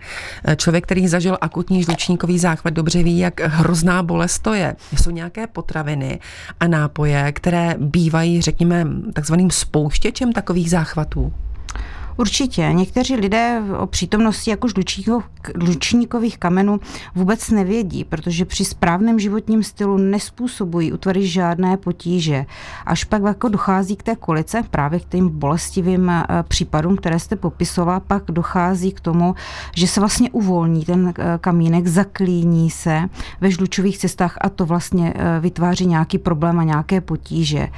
Eh, 0.45 0.57
člověk, 0.57 0.85
který 0.85 1.09
zažil 1.09 1.39
akutní 1.41 1.83
žlučníkový 1.83 2.39
záchvat, 2.39 2.75
dobře 2.75 3.03
ví, 3.03 3.19
jak 3.19 3.41
hrozná 3.41 4.03
bolest 4.03 4.39
to 4.39 4.55
je. 4.55 4.77
Jsou 4.97 5.11
nějaké 5.11 5.47
potraviny 5.47 6.21
a 6.61 6.67
nápoje, 6.67 7.33
které 7.33 7.75
bývají, 7.79 8.41
řekněme, 8.41 8.87
takzvaným 9.13 9.51
spouštěčem 9.51 10.33
takových 10.33 10.71
záchvatů? 10.71 11.33
Určitě. 12.21 12.69
Někteří 12.73 13.17
lidé 13.17 13.63
o 13.79 13.87
přítomnosti 13.87 14.51
jako 14.51 14.69
žlučníkových 14.69 16.39
kamenů 16.39 16.81
vůbec 17.15 17.51
nevědí, 17.51 18.05
protože 18.05 18.45
při 18.45 18.65
správném 18.65 19.19
životním 19.19 19.63
stylu 19.63 19.97
nespůsobují 19.97 20.93
útvary 20.93 21.27
žádné 21.27 21.77
potíže. 21.77 22.47
Až 22.87 23.05
pak 23.05 23.23
jako 23.23 23.49
dochází 23.49 23.97
k 23.97 24.03
té 24.03 24.17
kolice, 24.17 24.63
právě 24.71 25.01
k 25.01 25.05
těm 25.05 25.29
bolestivým 25.29 26.11
eh, 26.11 26.27
případům, 26.49 26.97
které 26.97 27.19
jste 27.19 27.37
popisovala, 27.37 28.01
pak 28.01 28.25
dochází 28.27 28.93
k 28.93 29.01
tomu, 29.01 29.35
že 29.77 29.87
se 29.87 30.01
vlastně 30.01 30.31
uvolní 30.31 30.85
ten 30.85 31.15
eh, 31.19 31.39
kamínek, 31.41 31.87
zaklíní 31.87 32.71
se 32.71 33.09
ve 33.41 33.51
žlučových 33.51 33.99
cestách 33.99 34.39
a 34.41 34.49
to 34.49 34.67
vlastně 34.67 35.15
eh, 35.17 35.41
vytváří 35.41 35.87
nějaký 35.87 36.19
problém 36.19 36.59
a 36.59 36.65
nějaké 36.65 37.01
potíže. 37.01 37.69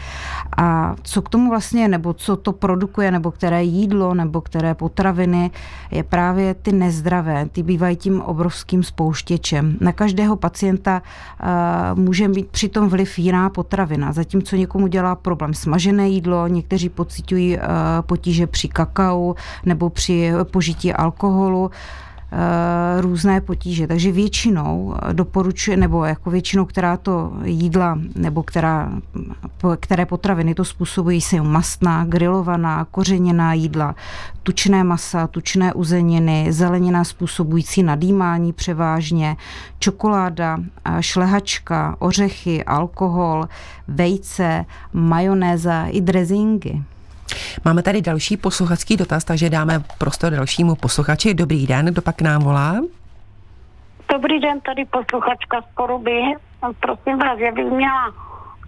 A 0.57 0.97
co 1.03 1.23
k 1.23 1.29
tomu 1.29 1.51
vlastně, 1.51 1.89
nebo 1.89 2.13
co 2.13 2.37
to 2.37 2.53
produkuje, 2.53 3.11
nebo 3.11 3.31
které 3.31 3.65
jídlo, 3.65 4.15
nebo 4.15 4.30
nebo 4.31 4.41
které 4.41 4.75
potraviny, 4.75 5.51
je 5.91 6.03
právě 6.03 6.55
ty 6.55 6.73
nezdravé. 6.73 7.47
Ty 7.53 7.63
bývají 7.63 7.97
tím 7.97 8.21
obrovským 8.21 8.83
spouštěčem. 8.83 9.77
Na 9.81 9.93
každého 9.93 10.37
pacienta 10.37 11.03
uh, 11.03 11.99
může 11.99 12.29
mít 12.29 12.49
přitom 12.49 12.89
vliv 12.89 13.19
jiná 13.19 13.51
potravina. 13.51 14.13
Zatímco 14.13 14.57
někomu 14.57 14.87
dělá 14.87 15.15
problém 15.15 15.55
smažené 15.55 16.09
jídlo, 16.09 16.47
někteří 16.47 16.89
pocitují 16.89 17.57
uh, 17.57 17.63
potíže 18.01 18.47
při 18.47 18.69
kakao 18.69 19.35
nebo 19.67 19.91
při 19.91 20.33
požití 20.51 20.93
alkoholu. 20.93 21.71
Eh, 22.33 23.01
různé 23.01 23.41
potíže. 23.41 23.87
Takže 23.87 24.13
většinou 24.13 24.95
doporučuje, 25.13 25.77
nebo 25.77 26.05
jako 26.05 26.31
většinou, 26.31 26.65
která 26.65 26.97
to 26.97 27.33
jídla, 27.45 27.99
nebo 28.15 28.43
která, 28.43 28.93
které 29.81 30.07
potraviny 30.07 30.55
to 30.55 30.65
způsobují, 30.65 31.21
jsou 31.21 31.45
mastná, 31.45 32.05
grilovaná, 32.05 32.87
kořeněná 32.91 33.53
jídla, 33.53 33.95
tučné 34.43 34.85
masa, 34.85 35.27
tučné 35.27 35.73
uzeniny, 35.73 36.47
zelenina 36.51 37.05
způsobující 37.05 37.83
nadýmání 37.83 38.53
převážně, 38.53 39.37
čokoláda, 39.79 40.59
šlehačka, 41.01 41.97
ořechy, 41.99 42.65
alkohol, 42.65 43.49
vejce, 43.89 44.65
majonéza 44.93 45.87
i 45.87 46.01
drezingy. 46.01 46.83
Máme 47.64 47.83
tady 47.83 48.02
další 48.02 48.37
posluchačský 48.37 48.97
dotaz, 48.97 49.25
takže 49.25 49.50
dáme 49.50 49.83
prostor 49.99 50.33
dalšímu 50.33 50.75
posluchači. 50.75 51.35
Dobrý 51.35 51.66
den, 51.66 51.87
kdo 51.87 52.02
pak 52.02 52.21
nám 52.21 52.42
volá? 52.42 52.75
Dobrý 54.12 54.40
den, 54.40 54.61
tady 54.61 54.85
posluchačka 54.85 55.61
z 55.61 55.75
Poruby. 55.75 56.21
Prosím 56.80 57.19
vás, 57.19 57.38
já 57.38 57.52
bych 57.52 57.66
měla 57.66 58.14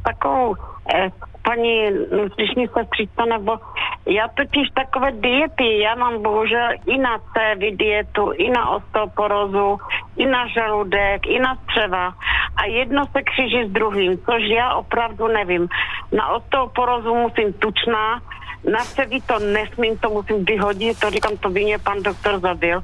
takovou 0.05 0.57
eh, 0.95 1.11
paní 1.43 1.91
nutriční 2.17 2.69
sestřička, 2.79 3.25
nebo 3.25 3.59
já 4.07 4.29
totiž 4.29 4.69
takové 4.75 5.13
diety, 5.13 5.79
já 5.79 5.95
mám 5.95 6.23
bohužel 6.23 6.69
i 6.87 6.99
na 6.99 7.19
cévy 7.33 7.71
dietu, 7.77 8.33
i 8.33 8.51
na 8.51 8.71
osteoporózu, 8.71 9.79
i 10.17 10.27
na 10.27 10.47
žaludek, 10.47 11.27
i 11.27 11.39
na 11.39 11.57
střeva 11.57 12.15
a 12.57 12.65
jedno 12.67 13.07
se 13.07 13.23
kříží 13.23 13.65
s 13.69 13.73
druhým, 13.73 14.19
což 14.19 14.43
já 14.57 14.75
opravdu 14.75 15.29
nevím. 15.29 15.69
Na 16.13 16.29
osteoporózu 16.29 17.15
musím 17.15 17.53
tučná, 17.53 18.21
na 18.71 18.85
sebi 18.85 19.21
to 19.21 19.39
nesmím, 19.39 19.99
to 19.99 20.11
musím 20.11 20.45
vyhodit, 20.45 21.01
to 21.01 21.11
říkám, 21.11 21.37
to 21.37 21.51
by 21.51 21.65
mě 21.65 21.79
pan 21.79 22.03
doktor 22.03 22.41
zabil. 22.41 22.83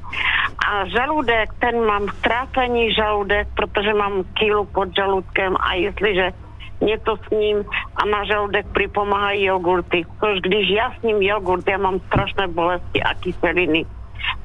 A 0.69 0.87
žaludek, 0.87 1.55
ten 1.59 1.87
mám 1.87 2.09
ztrácení 2.09 2.95
žaludek, 2.95 3.49
protože 3.55 3.95
mám 3.95 4.25
kýlu 4.35 4.65
pod 4.65 4.89
žaludkem 4.97 5.57
a 5.61 5.75
jestliže 5.75 6.31
něco 6.81 7.17
s 7.17 7.31
ním 7.31 7.65
a 7.97 8.07
na 8.07 8.25
žaludek 8.25 8.67
připomáhají 8.75 9.45
jogurty. 9.45 10.05
Což 10.21 10.41
když 10.41 10.71
já 10.71 10.93
s 10.99 11.03
ním 11.03 11.23
jogurt, 11.23 11.69
já 11.69 11.79
mám 11.79 12.01
strašné 12.01 12.49
bolesti 12.49 13.03
a 13.03 13.15
kyseliny 13.15 13.87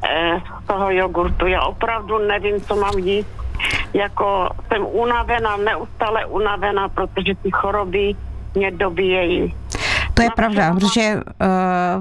e, 0.10 0.40
z 0.64 0.68
toho 0.68 0.92
jogurtu. 0.92 1.48
Já 1.48 1.62
opravdu 1.62 2.18
nevím, 2.18 2.62
co 2.62 2.76
mám 2.76 2.98
jíst. 2.98 3.44
Jako 3.94 4.50
jsem 4.68 4.86
unavená, 4.86 5.58
neustále 5.58 6.26
unavená, 6.26 6.90
protože 6.90 7.36
ty 7.36 7.52
choroby 7.52 8.14
mě 8.56 8.72
dobíjejí. 8.72 9.54
To 10.14 10.22
je 10.22 10.30
pravda, 10.36 10.74
protože 10.74 11.16
uh, 11.16 11.22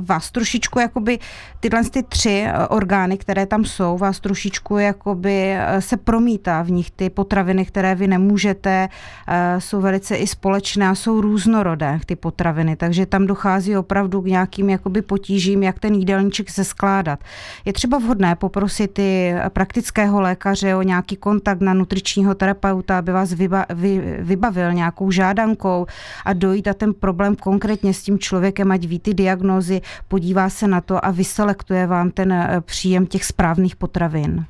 vás 0.05 0.31
trošičku 0.31 0.79
jakoby 0.79 1.19
tyhle 1.61 1.85
ty 1.85 2.03
tři 2.03 2.47
uh, 2.47 2.77
orgány, 2.77 3.19
které 3.19 3.47
tam 3.47 3.65
jsou, 3.65 3.99
vás 3.99 4.21
trošičku 4.21 4.79
jakoby 4.79 5.55
uh, 5.55 5.81
se 5.81 5.97
promítá 5.97 6.63
v 6.63 6.71
nich 6.71 6.91
ty 6.91 7.11
potraviny, 7.11 7.65
které 7.65 7.95
vy 7.95 8.09
nemůžete, 8.09 8.89
uh, 8.89 9.35
jsou 9.61 9.81
velice 9.81 10.17
i 10.17 10.27
společné 10.27 10.89
a 10.89 10.95
jsou 10.95 11.21
různorodé 11.21 11.99
ty 12.07 12.17
potraviny, 12.17 12.77
takže 12.77 13.07
tam 13.07 13.27
dochází 13.27 13.77
opravdu 13.77 14.21
k 14.23 14.27
nějakým 14.27 14.71
jakoby 14.71 15.03
potížím, 15.03 15.63
jak 15.63 15.79
ten 15.79 15.95
jídelníček 15.95 16.51
se 16.51 16.65
skládat. 16.65 17.19
Je 17.65 17.73
třeba 17.73 17.99
vhodné 17.99 18.35
poprosit 18.37 18.99
i 18.99 19.35
praktického 19.49 20.21
lékaře 20.21 20.77
o 20.77 20.83
nějaký 20.83 21.17
kontakt 21.17 21.61
na 21.61 21.75
nutričního 21.75 22.35
terapeuta, 22.35 22.99
aby 22.99 23.13
vás 23.13 23.33
vyba, 23.33 23.67
vy, 23.75 24.17
vybavil 24.19 24.73
nějakou 24.73 25.11
žádankou 25.11 25.87
a 26.25 26.33
dojít 26.33 26.69
a 26.69 26.75
ten 26.75 26.95
problém 26.95 27.37
konkrétně 27.37 27.95
s 27.95 28.02
tím 28.03 28.19
člověkem, 28.19 28.73
ať 28.73 28.85
ví 28.85 28.99
ty 28.99 29.15
diagnózy, 29.15 29.81
podívá 30.09 30.51
se 30.51 30.69
na 30.69 30.81
to 30.81 31.05
a 31.05 31.11
vyselektuje 31.11 31.87
vám 31.87 32.11
ten 32.11 32.33
eh, 32.33 32.61
příjem 32.61 33.07
těch 33.07 33.25
správných 33.25 33.77
potravin. 33.77 34.45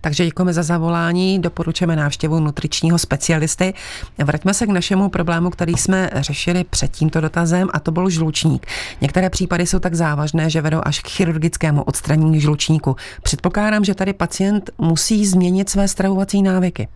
Takže 0.00 0.24
děkujeme 0.24 0.52
za 0.52 0.62
zavolání, 0.62 1.38
doporučujeme 1.38 1.96
návštěvu 1.96 2.40
nutričního 2.40 2.98
specialisty. 2.98 3.74
Vraťme 4.18 4.54
se 4.54 4.66
k 4.66 4.70
našemu 4.70 5.08
problému, 5.08 5.50
který 5.50 5.72
jsme 5.72 6.10
řešili 6.14 6.64
před 6.64 6.90
tímto 6.90 7.20
dotazem, 7.20 7.68
a 7.72 7.80
to 7.80 7.90
byl 7.92 8.10
žlučník. 8.10 8.66
Některé 9.00 9.30
případy 9.30 9.66
jsou 9.66 9.78
tak 9.78 9.94
závažné, 9.94 10.50
že 10.50 10.60
vedou 10.60 10.80
až 10.84 11.00
k 11.00 11.08
chirurgickému 11.08 11.82
odstranění 11.82 12.40
žlučníku. 12.40 12.96
Předpokládám, 13.22 13.84
že 13.84 13.94
tady 13.94 14.12
pacient 14.12 14.70
musí 14.78 15.26
změnit 15.26 15.70
své 15.70 15.88
stravovací 15.88 16.42
návyky. 16.42 16.88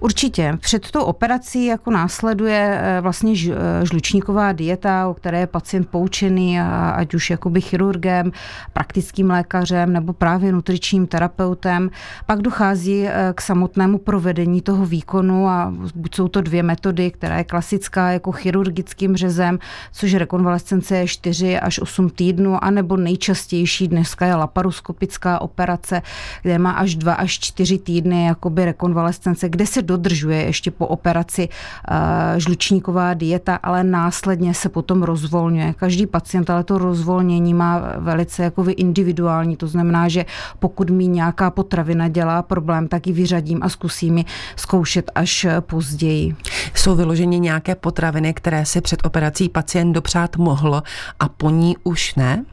Určitě. 0.00 0.58
Před 0.60 0.90
tou 0.90 1.02
operací 1.02 1.66
jako 1.66 1.90
následuje 1.90 2.80
eh, 2.80 3.00
vlastně 3.00 3.34
eh, 3.50 3.86
žlučníková 3.86 4.52
dieta, 4.52 5.08
o 5.08 5.14
které 5.14 5.40
je 5.40 5.46
pacient 5.46 5.88
poučený, 5.88 6.60
ať 6.94 7.14
už 7.14 7.30
jakoby 7.30 7.60
chirurgem, 7.60 8.32
praktickým 8.72 9.30
lékařem 9.30 9.92
nebo 9.92 10.12
právě 10.12 10.52
nutričním 10.52 11.06
terapeutem. 11.06 11.90
Pak 12.26 12.42
dochází 12.42 13.06
eh, 13.06 13.32
k 13.34 13.40
samotnému 13.40 13.98
provedení 13.98 14.60
toho 14.60 14.86
výkonu 14.86 15.48
a 15.48 15.74
buď 15.94 16.14
jsou 16.14 16.28
to 16.28 16.40
dvě 16.40 16.62
metody, 16.62 17.10
která 17.10 17.38
je 17.38 17.44
klasická 17.44 18.10
jako 18.10 18.32
chirurgickým 18.32 19.16
řezem, 19.16 19.58
což 19.92 20.14
rekonvalescence 20.14 20.96
je 20.96 21.08
4 21.08 21.58
až 21.58 21.78
8 21.78 22.10
týdnů, 22.10 22.64
anebo 22.64 22.96
nejčastější 22.96 23.88
dneska 23.88 24.26
je 24.26 24.34
laparoskopická 24.34 25.40
operace, 25.40 26.02
kde 26.42 26.58
má 26.58 26.70
až 26.70 26.94
2 26.94 27.14
až 27.14 27.38
4 27.38 27.78
týdny 27.78 28.26
jakoby 28.26 28.64
rekonvalescence, 28.64 29.48
kde 29.60 29.66
se 29.66 29.82
dodržuje 29.82 30.42
ještě 30.42 30.70
po 30.70 30.86
operaci 30.86 31.48
uh, 31.48 31.96
žlučníková 32.38 33.14
dieta, 33.14 33.56
ale 33.62 33.84
následně 33.84 34.54
se 34.54 34.68
potom 34.68 35.02
rozvolňuje. 35.02 35.74
Každý 35.74 36.06
pacient 36.06 36.50
ale 36.50 36.64
to 36.64 36.78
rozvolnění 36.78 37.54
má 37.54 37.82
velice 37.96 38.42
jako 38.42 38.64
individuální, 38.76 39.56
to 39.56 39.66
znamená, 39.66 40.08
že 40.08 40.24
pokud 40.58 40.90
mi 40.90 41.06
nějaká 41.06 41.50
potravina 41.50 42.08
dělá 42.08 42.42
problém, 42.42 42.88
tak 42.88 43.06
ji 43.06 43.12
vyřadím 43.12 43.58
a 43.62 43.68
zkusím 43.68 44.18
ji 44.18 44.24
zkoušet 44.56 45.10
až 45.14 45.46
později. 45.60 46.36
Jsou 46.74 46.96
vyloženě 46.96 47.38
nějaké 47.38 47.74
potraviny, 47.74 48.34
které 48.34 48.66
si 48.66 48.80
před 48.80 49.06
operací 49.06 49.48
pacient 49.48 49.92
dopřát 49.92 50.36
mohl 50.36 50.82
a 51.20 51.28
po 51.28 51.50
ní 51.50 51.76
už 51.84 52.14
ne? 52.14 52.44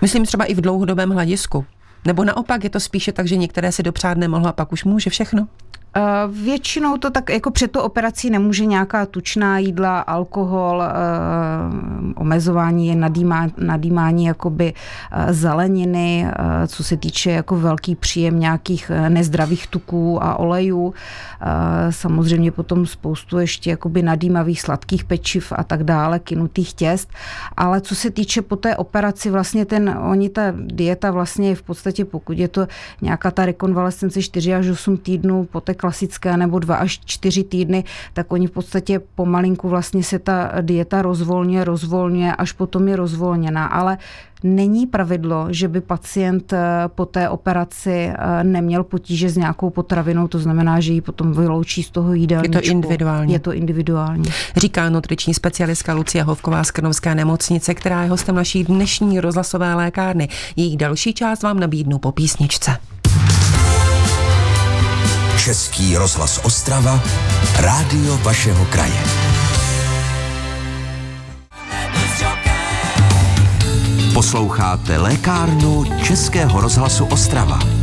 Myslím 0.00 0.26
třeba 0.26 0.44
i 0.44 0.54
v 0.54 0.60
dlouhodobém 0.60 1.10
hledisku. 1.10 1.66
Nebo 2.04 2.24
naopak 2.24 2.64
je 2.64 2.70
to 2.70 2.80
spíše 2.80 3.12
tak, 3.12 3.26
že 3.26 3.36
některé 3.36 3.72
si 3.72 3.82
dopřát 3.82 4.18
nemohlo 4.18 4.48
a 4.48 4.52
pak 4.52 4.72
už 4.72 4.84
může 4.84 5.10
všechno? 5.10 5.48
Eh, 5.96 6.00
většinou 6.28 6.96
to 6.96 7.10
tak 7.10 7.30
jako 7.30 7.50
před 7.50 7.70
tu 7.70 7.80
operací 7.80 8.30
nemůže 8.30 8.66
nějaká 8.66 9.06
tučná 9.06 9.58
jídla, 9.58 10.00
alkohol, 10.00 10.82
eh, 10.82 10.92
omezování, 12.14 12.94
nadýmání, 12.94 13.52
nadýmání 13.58 14.24
jakoby 14.24 14.74
eh, 15.12 15.32
zeleniny, 15.32 16.26
co 16.66 16.84
se 16.84 16.96
týče 16.96 17.30
jako 17.30 17.56
velký 17.56 17.94
příjem 17.94 18.40
nějakých 18.40 18.90
nezdravých 19.08 19.66
tuků 19.66 20.22
a 20.22 20.38
olejů. 20.38 20.94
Samozřejmě 21.90 22.52
potom 22.52 22.86
spoustu 22.86 23.38
ještě 23.38 23.70
jakoby 23.70 24.02
nadýmavých 24.02 24.60
sladkých 24.60 25.04
pečiv 25.04 25.52
a 25.56 25.64
tak 25.64 25.84
dále, 25.84 26.18
kinutých 26.18 26.74
těst. 26.74 27.10
Ale 27.56 27.80
co 27.80 27.94
se 27.94 28.10
týče 28.10 28.42
po 28.42 28.56
té 28.56 28.76
operaci, 28.76 29.30
vlastně 29.30 29.64
ten, 29.64 29.98
oni 30.02 30.28
ta 30.28 30.42
dieta 30.56 31.10
vlastně 31.10 31.48
je 31.48 31.54
v 31.54 31.62
podstatě, 31.62 32.04
pokud 32.04 32.38
je 32.38 32.48
to 32.48 32.66
nějaká 33.02 33.30
ta 33.30 33.46
rekonvalescence 33.46 34.22
4 34.22 34.54
až 34.54 34.68
8 34.68 34.96
týdnů 34.96 35.44
po 35.44 35.60
té 35.60 35.74
klasické, 35.78 36.36
nebo 36.36 36.58
dva 36.58 36.76
až 36.76 37.00
čtyři 37.04 37.44
týdny, 37.44 37.84
tak 38.12 38.32
oni 38.32 38.46
v 38.46 38.50
podstatě 38.50 39.00
pomalinku 39.14 39.68
vlastně 39.68 40.02
se 40.02 40.18
ta 40.18 40.52
dieta 40.60 41.02
rozvolňuje, 41.02 41.64
rozvolňuje, 41.64 42.34
až 42.34 42.52
potom 42.52 42.88
je 42.88 42.96
rozvolněná. 42.96 43.66
Ale 43.66 43.98
Není 44.42 44.86
pravidlo, 44.86 45.46
že 45.50 45.68
by 45.68 45.80
pacient 45.80 46.52
eh, 46.52 46.58
po 46.86 47.06
té 47.06 47.28
operaci 47.28 48.12
eh, 48.12 48.44
neměl 48.44 48.84
potíže 48.84 49.30
s 49.30 49.36
nějakou 49.36 49.70
potravinou, 49.70 50.28
to 50.28 50.38
znamená, 50.38 50.80
že 50.80 50.92
ji 50.92 51.00
potom 51.00 51.32
vyloučí 51.32 51.82
z 51.82 51.90
toho 51.90 52.14
jídelníčku. 52.14 52.56
Je 52.56 52.62
to 52.62 52.68
individuální. 52.68 53.32
Je 53.32 53.38
to 53.38 53.52
individuální. 53.52 54.30
Říká 54.56 54.90
nutriční 54.90 55.34
specialistka 55.34 55.94
Lucie 55.94 56.24
Hovková 56.24 56.64
z 56.64 56.70
Krnovské 56.70 57.14
nemocnice, 57.14 57.74
která 57.74 58.02
je 58.02 58.10
hostem 58.10 58.34
naší 58.34 58.64
dnešní 58.64 59.20
rozhlasové 59.20 59.74
lékárny. 59.74 60.28
Jejich 60.56 60.76
další 60.76 61.14
část 61.14 61.42
vám 61.42 61.60
nabídnu 61.60 61.98
po 61.98 62.12
písničce. 62.12 62.76
Český 65.44 65.96
rozhlas 65.96 66.40
Ostrava, 66.42 67.02
rádio 67.56 68.18
vašeho 68.18 68.64
kraje. 68.64 69.02
Posloucháte 74.14 74.98
lékárnu 74.98 75.84
Českého 76.02 76.60
rozhlasu 76.60 77.04
Ostrava. 77.04 77.77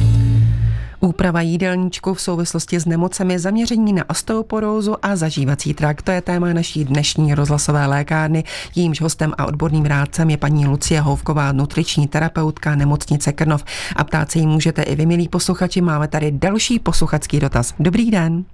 Úprava 1.06 1.42
jídelníčku 1.42 2.14
v 2.14 2.22
souvislosti 2.22 2.80
s 2.80 2.86
nemocemi 2.86 3.40
zaměření 3.40 3.94
na 3.94 4.10
osteoporózu 4.10 4.96
a 5.02 5.16
zažívací 5.16 5.74
trakt. 5.74 6.02
To 6.02 6.12
je 6.12 6.22
téma 6.22 6.54
naší 6.54 6.86
dnešní 6.86 7.34
rozhlasové 7.34 7.86
lékárny. 7.86 8.44
Jímž 8.76 9.02
hostem 9.02 9.34
a 9.38 9.46
odborným 9.46 9.86
rádcem 9.86 10.30
je 10.30 10.38
paní 10.38 10.68
Lucie 10.68 11.02
Houvková, 11.02 11.52
nutriční 11.52 12.08
terapeutka 12.08 12.76
nemocnice 12.76 13.34
Krnov. 13.34 13.64
A 13.96 14.04
ptát 14.04 14.32
se 14.32 14.40
jí 14.40 14.48
můžete 14.48 14.84
i 14.84 14.96
vy, 14.96 15.06
milí 15.06 15.30
posluchači. 15.30 15.82
Máme 15.82 16.08
tady 16.08 16.32
další 16.32 16.80
posluchačský 16.80 17.40
dotaz. 17.40 17.76
Dobrý 17.80 18.12
den. 18.12 18.46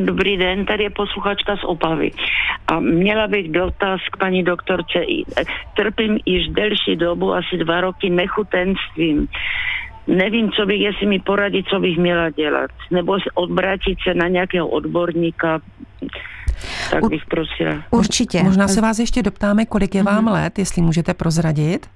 Dobrý 0.00 0.36
den, 0.36 0.66
tady 0.66 0.82
je 0.82 0.90
posluchačka 0.90 1.56
z 1.56 1.64
Opavy. 1.64 2.10
A 2.66 2.80
měla 2.80 3.26
bych 3.26 3.52
dotaz 3.52 4.00
k 4.12 4.16
paní 4.16 4.42
doktorce. 4.42 4.98
Trpím 5.76 6.18
již 6.26 6.48
delší 6.48 6.96
dobu, 6.96 7.34
asi 7.34 7.56
dva 7.56 7.80
roky 7.80 8.10
nechutenstvím. 8.10 9.28
Nevím, 10.16 10.50
co 10.50 10.66
bych, 10.66 10.80
jestli 10.80 11.06
mi 11.06 11.18
poradit, 11.18 11.66
co 11.66 11.80
bych 11.80 11.98
měla 11.98 12.30
dělat. 12.30 12.70
Nebo 12.90 13.16
odbratit 13.34 13.98
se 14.08 14.14
na 14.14 14.28
nějakého 14.28 14.68
odborníka. 14.68 15.60
Tak 16.90 17.08
bych 17.08 17.26
prosila. 17.26 17.82
Určitě. 17.90 18.42
Možná 18.42 18.68
se 18.68 18.80
vás 18.80 18.98
ještě 18.98 19.22
doptáme, 19.22 19.66
kolik 19.66 19.94
je 19.94 20.02
vám 20.02 20.26
mm-hmm. 20.26 20.32
let, 20.32 20.58
jestli 20.58 20.82
můžete 20.82 21.14
prozradit. 21.14 21.86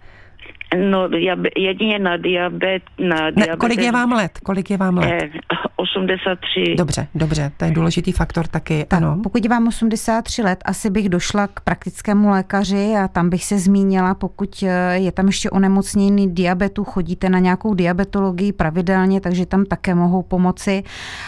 No, 0.77 1.09
jedině 1.57 1.99
na 1.99 2.17
diabet. 2.17 2.83
Na 2.99 3.31
diabet 3.31 3.37
ne, 3.37 3.57
kolik 3.57 3.79
je 3.79 3.93
vám 3.93 4.13
let? 4.13 4.39
Kolik 4.45 4.71
je 4.71 4.77
vám 4.77 4.97
let? 4.97 5.23
Eh, 5.23 5.31
83. 5.77 6.75
Dobře, 6.79 7.07
dobře, 7.15 7.53
to 7.57 7.65
je 7.65 7.71
důležitý 7.71 8.13
faktor 8.13 8.47
taky, 8.47 8.85
tak, 8.89 9.03
ano. 9.03 9.21
Pokud 9.23 9.47
vám 9.47 9.69
83 9.69 10.43
let, 10.43 10.59
asi 10.65 10.91
bych 10.91 11.09
došla 11.09 11.47
k 11.47 11.61
praktickému 11.61 12.31
lékaři 12.31 12.95
a 13.05 13.09
tam 13.09 13.31
bych 13.31 13.45
se 13.45 13.59
zmínila, 13.59 14.15
pokud 14.15 14.65
eh, 14.67 14.97
je 14.99 15.13
tam 15.13 15.27
ještě 15.27 15.51
onemocnění 15.51 16.35
diabetu, 16.35 16.85
chodíte 16.85 17.29
na 17.29 17.39
nějakou 17.39 17.75
diabetologii 17.75 18.53
pravidelně, 18.53 19.21
takže 19.21 19.47
tam 19.47 19.65
také 19.65 19.95
mohou 19.95 20.23
pomoci. 20.23 20.83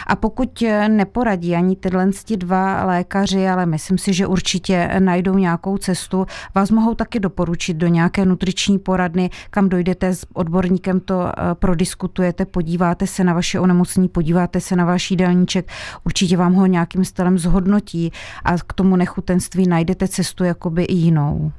A 0.07 0.15
pokud 0.15 0.61
eh, 0.61 0.89
neporadí 0.89 1.55
ani 1.55 1.75
tyhle 1.75 2.07
dva 2.35 2.85
lékaři, 2.85 3.47
ale 3.47 3.65
myslím 3.65 3.97
si, 3.97 4.13
že 4.13 4.27
určitě 4.27 4.89
najdou 4.99 5.37
nějakou 5.37 5.77
cestu, 5.77 6.25
vás 6.55 6.71
mohou 6.71 6.93
taky 6.93 7.19
doporučit 7.19 7.77
do 7.77 7.87
nějaké 7.87 8.25
nutriční 8.25 8.79
poradny, 8.79 9.29
kam 9.49 9.69
dojdete 9.69 10.15
s 10.15 10.25
odborníkem, 10.33 10.99
to 10.99 11.27
eh, 11.27 11.55
prodiskutujete, 11.55 12.45
podíváte 12.45 13.07
se 13.07 13.23
na 13.23 13.33
vaše 13.33 13.59
onemocnění, 13.59 14.07
podíváte 14.07 14.61
se 14.61 14.75
na 14.75 14.85
váš 14.85 15.11
jídelníček, 15.11 15.71
určitě 16.03 16.37
vám 16.37 16.53
ho 16.53 16.65
nějakým 16.65 17.05
stylem 17.05 17.37
zhodnotí 17.37 18.11
a 18.43 18.57
k 18.57 18.73
tomu 18.73 18.95
nechutenství 18.95 19.67
najdete 19.67 20.07
cestu 20.07 20.43
jakoby 20.43 20.83
i 20.83 20.93
jinou. 20.93 21.51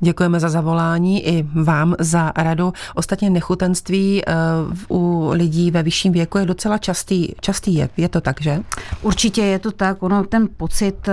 Děkujeme 0.00 0.40
za 0.40 0.48
zavolání 0.48 1.26
i 1.26 1.46
vám 1.54 1.94
za 1.98 2.32
radu. 2.36 2.72
Ostatně 2.94 3.30
nechutenství 3.30 4.22
eh, 4.26 4.32
u 4.88 5.30
lidí 5.32 5.70
ve 5.70 5.82
vyšším 5.82 6.12
věku 6.12 6.38
je 6.38 6.46
docela 6.46 6.78
častý, 6.78 7.28
častý 7.40 7.74
je. 7.74 7.88
Je 7.96 8.08
to 8.08 8.20
tak, 8.20 8.40
že? 8.40 8.62
Určitě 9.02 9.42
je 9.42 9.58
to 9.58 9.72
tak. 9.72 10.02
Ono 10.02 10.24
ten 10.24 10.48
pocit 10.56 11.08
eh, 11.08 11.12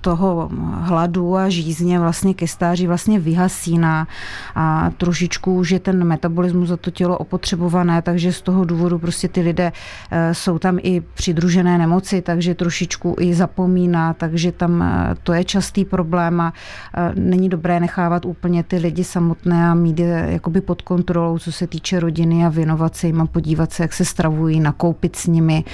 toho 0.00 0.50
hladu 0.80 1.36
a 1.36 1.48
žízně 1.48 1.98
vlastně 1.98 2.34
ke 2.34 2.48
stáří 2.48 2.86
vlastně 2.86 3.18
vyhasíná 3.18 4.08
a 4.54 4.90
trošičku 4.96 5.54
už 5.54 5.70
je 5.70 5.80
ten 5.80 6.04
metabolismus 6.04 6.68
za 6.68 6.76
to 6.76 6.90
tělo 6.90 7.18
opotřebované, 7.18 8.02
takže 8.02 8.32
z 8.32 8.42
toho 8.42 8.64
důvodu 8.64 8.98
prostě 8.98 9.28
ty 9.28 9.40
lidé 9.40 9.72
eh, 10.10 10.34
jsou 10.34 10.58
tam 10.58 10.78
i 10.82 11.00
přidružené 11.00 11.78
nemoci, 11.78 12.22
takže 12.22 12.54
trošičku 12.54 13.16
i 13.20 13.34
zapomíná, 13.34 14.14
takže 14.14 14.52
tam 14.52 14.84
to 15.22 15.32
je 15.32 15.44
častý 15.44 15.84
problém 15.84 16.40
a 16.40 16.52
není 17.14 17.48
dobré 17.48 17.80
nechávat 17.80 18.24
úplně 18.24 18.62
ty 18.62 18.76
lidi 18.76 19.04
samotné 19.04 19.68
a 19.70 19.74
mít 19.74 19.98
je 19.98 20.26
jakoby 20.30 20.60
pod 20.60 20.82
kontrolou, 20.82 21.38
co 21.38 21.52
se 21.52 21.66
týče 21.66 22.00
rodiny 22.00 22.46
a 22.46 22.48
věnovat 22.48 22.96
se 22.96 23.06
jim 23.06 23.20
a 23.20 23.26
podívat 23.26 23.72
se, 23.72 23.82
jak 23.82 23.92
se 23.92 24.04
stravují, 24.04 24.60
nakoupit 24.60 25.16
s 25.16 25.26
nimi, 25.26 25.64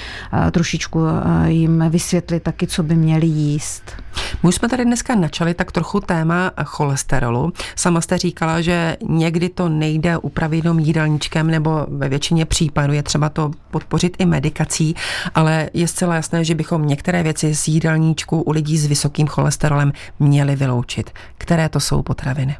trošičku 0.50 1.00
jim 1.46 1.84
vysvětlit 1.88 2.42
taky, 2.42 2.66
co 2.66 2.82
by 2.82 2.94
měli 2.94 3.26
jíst. 3.26 4.01
My 4.42 4.52
jsme 4.52 4.68
tady 4.68 4.84
dneska 4.84 5.14
načali 5.14 5.54
tak 5.54 5.72
trochu 5.72 6.00
téma 6.00 6.50
cholesterolu. 6.64 7.52
Sama 7.76 8.00
jste 8.00 8.18
říkala, 8.18 8.60
že 8.60 8.96
někdy 9.08 9.48
to 9.48 9.68
nejde 9.68 10.18
upravit 10.18 10.56
jenom 10.56 10.78
jídelníčkem 10.78 11.46
nebo 11.46 11.86
ve 11.88 12.08
většině 12.08 12.44
případů 12.44 12.92
je 12.92 13.02
třeba 13.02 13.28
to 13.28 13.50
podpořit 13.70 14.16
i 14.18 14.26
medikací, 14.26 14.94
ale 15.34 15.70
je 15.74 15.88
zcela 15.88 16.14
jasné, 16.14 16.44
že 16.44 16.54
bychom 16.54 16.86
některé 16.86 17.22
věci 17.22 17.54
z 17.54 17.68
jídelníčku 17.68 18.42
u 18.42 18.50
lidí 18.50 18.78
s 18.78 18.86
vysokým 18.86 19.26
cholesterolem 19.26 19.92
měli 20.18 20.56
vyloučit. 20.56 21.10
Které 21.38 21.68
to 21.68 21.80
jsou 21.80 22.02
potraviny? 22.02 22.56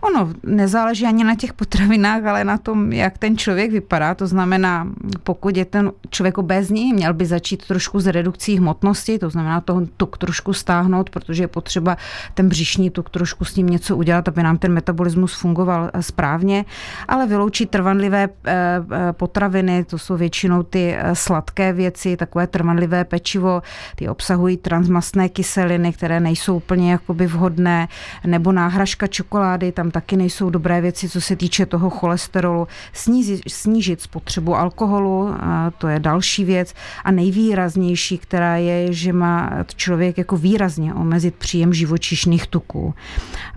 Ono 0.00 0.28
nezáleží 0.42 1.06
ani 1.06 1.24
na 1.24 1.34
těch 1.34 1.52
potravinách, 1.52 2.24
ale 2.24 2.44
na 2.44 2.58
tom, 2.58 2.92
jak 2.92 3.18
ten 3.18 3.38
člověk 3.38 3.72
vypadá. 3.72 4.14
To 4.14 4.26
znamená, 4.26 4.88
pokud 5.22 5.56
je 5.56 5.64
ten 5.64 5.92
člověk 6.10 6.38
obézní, 6.38 6.92
měl 6.92 7.14
by 7.14 7.26
začít 7.26 7.66
trošku 7.66 8.00
s 8.00 8.06
redukcí 8.06 8.58
hmotnosti, 8.58 9.18
to 9.18 9.30
znamená 9.30 9.60
toho 9.60 9.82
tuk 9.96 10.18
trošku 10.18 10.52
stáhnout, 10.52 11.10
protože 11.10 11.42
je 11.42 11.48
potřeba 11.48 11.96
ten 12.34 12.48
břišní 12.48 12.90
tuk 12.90 13.10
trošku 13.10 13.44
s 13.44 13.56
ním 13.56 13.66
něco 13.66 13.96
udělat, 13.96 14.28
aby 14.28 14.42
nám 14.42 14.58
ten 14.58 14.72
metabolismus 14.72 15.34
fungoval 15.34 15.90
eh, 15.92 16.02
správně, 16.02 16.64
ale 17.08 17.26
vyloučit 17.26 17.70
trvanlivé 17.70 18.28
eh, 18.28 18.54
eh, 18.92 19.12
potraviny, 19.12 19.84
to 19.84 19.98
jsou 19.98 20.16
většinou 20.16 20.62
ty 20.62 20.96
sladké 21.12 21.72
věci, 21.72 22.16
takové 22.16 22.46
trvanlivé 22.46 23.04
pečivo, 23.04 23.62
ty 23.96 24.08
obsahují 24.08 24.56
transmastné 24.56 25.28
kyseliny, 25.28 25.92
které 25.92 26.20
nejsou 26.20 26.56
úplně 26.56 26.92
jakoby 26.92 27.26
vhodné, 27.26 27.88
nebo 28.26 28.52
náhražka 28.52 29.06
čokolády, 29.06 29.72
tam 29.72 29.85
taky 29.90 30.16
nejsou 30.16 30.50
dobré 30.50 30.80
věci, 30.80 31.08
co 31.08 31.20
se 31.20 31.36
týče 31.36 31.66
toho 31.66 31.90
cholesterolu. 31.90 32.68
Snížit, 32.92 33.40
snížit 33.48 34.00
spotřebu 34.00 34.56
alkoholu, 34.56 35.34
to 35.78 35.88
je 35.88 36.00
další 36.00 36.44
věc. 36.44 36.74
A 37.04 37.10
nejvýraznější, 37.10 38.18
která 38.18 38.56
je, 38.56 38.92
že 38.92 39.12
má 39.12 39.50
člověk 39.76 40.18
jako 40.18 40.36
výrazně 40.36 40.94
omezit 40.94 41.34
příjem 41.34 41.72
živočišných 41.72 42.46
tuků. 42.46 42.94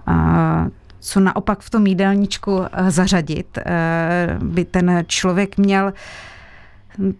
A 0.08 0.68
co 1.00 1.20
naopak 1.20 1.60
v 1.60 1.70
tom 1.70 1.88
jídelníčku 1.88 2.62
zařadit, 2.88 3.60
by 4.44 4.66
ten 4.66 5.04
člověk 5.08 5.58
měl 5.58 5.94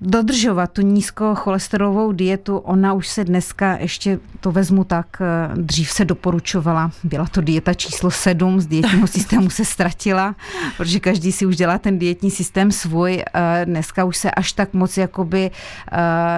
dodržovat 0.02 0.72
tu 0.72 0.82
nízkocholesterolovou 0.82 2.12
dietu, 2.12 2.58
ona 2.58 2.94
už 2.94 3.08
se 3.08 3.26
dneska, 3.26 3.78
ještě 3.78 4.20
to 4.40 4.52
vezmu 4.52 4.84
tak, 4.84 5.08
eh, 5.22 5.50
dřív 5.56 5.92
se 5.92 6.06
doporučovala, 6.06 6.92
byla 7.04 7.26
to 7.26 7.42
dieta 7.42 7.74
číslo 7.74 8.12
7, 8.12 8.62
z 8.62 8.68
dietního 8.68 9.08
systému 9.18 9.50
se 9.50 9.66
ztratila, 9.66 10.36
protože 10.78 11.00
každý 11.00 11.32
si 11.32 11.46
už 11.46 11.56
dělá 11.56 11.78
ten 11.78 12.00
dietní 12.00 12.32
systém 12.32 12.72
svůj, 12.72 13.24
eh, 13.34 13.66
dneska 13.66 14.04
už 14.04 14.18
se 14.18 14.32
až 14.32 14.54
tak 14.54 14.74
moc 14.74 14.98
jakoby 14.98 15.52
eh, 15.92 15.98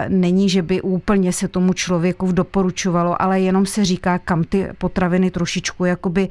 není, 0.09 0.49
že 0.49 0.61
by 0.61 0.81
úplně 0.81 1.33
se 1.33 1.47
tomu 1.47 1.73
člověku 1.73 2.31
doporučovalo, 2.31 3.21
ale 3.21 3.39
jenom 3.39 3.65
se 3.65 3.85
říká, 3.85 4.17
kam 4.19 4.43
ty 4.43 4.67
potraviny 4.77 5.31
trošičku 5.31 5.85
jakoby 5.85 6.29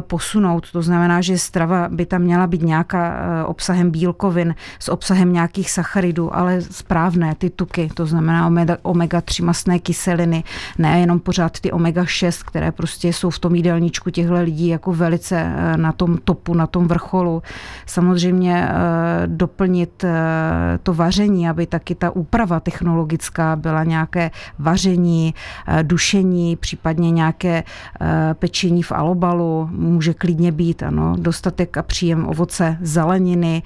posunout, 0.00 0.72
to 0.72 0.82
znamená, 0.82 1.20
že 1.20 1.38
strava 1.38 1.88
by 1.88 2.06
tam 2.06 2.22
měla 2.22 2.46
být 2.46 2.62
nějaká 2.62 3.20
obsahem 3.46 3.90
bílkovin, 3.90 4.54
s 4.78 4.88
obsahem 4.88 5.32
nějakých 5.32 5.70
sacharidů, 5.70 6.36
ale 6.40 6.62
správné 6.62 7.34
ty 7.34 7.50
tuky, 7.50 7.88
to 7.94 8.06
znamená 8.06 8.50
omega-3 8.82 9.44
masné 9.44 9.78
kyseliny, 9.78 10.44
ne 10.78 11.00
jenom 11.00 11.20
pořád 11.20 11.60
ty 11.60 11.72
omega-6, 11.72 12.42
které 12.46 12.72
prostě 12.72 13.12
jsou 13.12 13.30
v 13.30 13.38
tom 13.38 13.54
jídelníčku 13.54 14.10
těchto 14.10 14.34
lidí 14.34 14.68
jako 14.68 14.92
velice 14.92 15.36
eh, 15.36 15.76
na 15.76 15.92
tom 15.92 16.18
topu, 16.24 16.54
na 16.54 16.66
tom 16.66 16.88
vrcholu. 16.88 17.42
Samozřejmě 17.86 18.68
eh, 18.68 18.72
doplnit 19.26 20.04
eh, 20.04 20.10
to 20.82 20.94
vaření, 20.94 21.48
aby 21.48 21.66
taky 21.66 21.94
ta 21.94 22.10
úprava 22.10 22.60
technologická 22.60 23.56
byla 23.56 23.84
nějaké 23.84 24.30
vaření, 24.58 25.34
dušení, 25.82 26.56
případně 26.56 27.10
nějaké 27.10 27.62
pečení 28.34 28.82
v 28.82 28.92
alobalu, 28.92 29.68
může 29.72 30.14
klidně 30.14 30.52
být, 30.52 30.82
ano, 30.82 31.16
dostatek 31.18 31.76
a 31.76 31.82
příjem 31.82 32.26
ovoce, 32.26 32.78
zeleniny, 32.80 33.62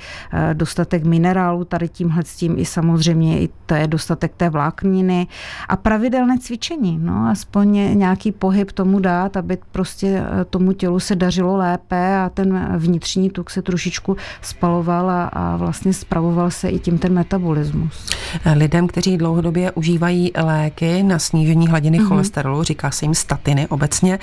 dostatek 0.52 1.04
minerálů 1.04 1.64
tady 1.64 1.88
tímhle 1.88 2.22
s 2.22 2.36
tím 2.36 2.58
i 2.58 2.63
potravy 2.64 2.66
samozřejmě, 2.66 3.40
i 3.40 3.48
to 3.66 3.74
je 3.74 3.86
dostatek 3.86 4.32
té 4.36 4.50
vlákniny 4.50 5.26
a 5.68 5.76
pravidelné 5.76 6.38
cvičení, 6.38 6.98
no, 7.02 7.28
aspoň 7.30 7.98
nějaký 7.98 8.32
pohyb 8.32 8.72
tomu 8.72 9.00
dát, 9.00 9.36
aby 9.36 9.58
prostě 9.72 10.22
tomu 10.50 10.72
tělu 10.72 11.00
se 11.00 11.14
dařilo 11.14 11.56
lépe 11.56 12.16
a 12.16 12.28
ten 12.28 12.76
vnitřní 12.76 13.30
tuk 13.30 13.50
se 13.50 13.62
trošičku 13.62 14.16
spaloval 14.42 15.10
a, 15.10 15.24
a 15.24 15.56
vlastně 15.56 15.92
spravoval 15.92 16.50
se 16.50 16.68
i 16.68 16.78
tím 16.78 16.98
ten 16.98 17.12
metabolismus. 17.12 18.10
Lidem, 18.54 18.86
kteří 18.86 19.16
dlouhodobě 19.16 19.72
užívají 19.72 20.32
léky 20.36 21.02
na 21.02 21.18
snížení 21.18 21.68
hladiny 21.68 21.98
mm-hmm. 21.98 22.08
cholesterolu, 22.08 22.62
říká 22.62 22.90
se 22.90 23.04
jim 23.04 23.14
statiny 23.14 23.68
obecně, 23.68 24.18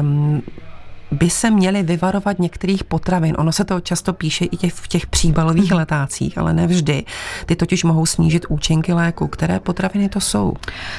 um, 0.00 0.42
by 1.10 1.30
se 1.30 1.50
měli 1.50 1.82
vyvarovat 1.82 2.38
některých 2.38 2.84
potravin. 2.84 3.34
Ono 3.38 3.52
se 3.52 3.64
to 3.64 3.80
často 3.80 4.12
píše 4.12 4.44
i 4.44 4.56
těch, 4.56 4.74
v 4.74 4.88
těch 4.88 5.06
příbalových 5.06 5.70
mm. 5.70 5.76
letácích, 5.76 6.38
ale 6.38 6.52
ne 6.52 6.66
vždy. 6.66 7.04
Ty 7.46 7.56
totiž 7.56 7.84
mohou 7.84 8.06
snížit 8.06 8.46
účinky 8.48 8.92
léku. 8.92 9.26
Které 9.28 9.60
potraviny 9.60 10.08
to 10.08 10.20
jsou? 10.20 10.54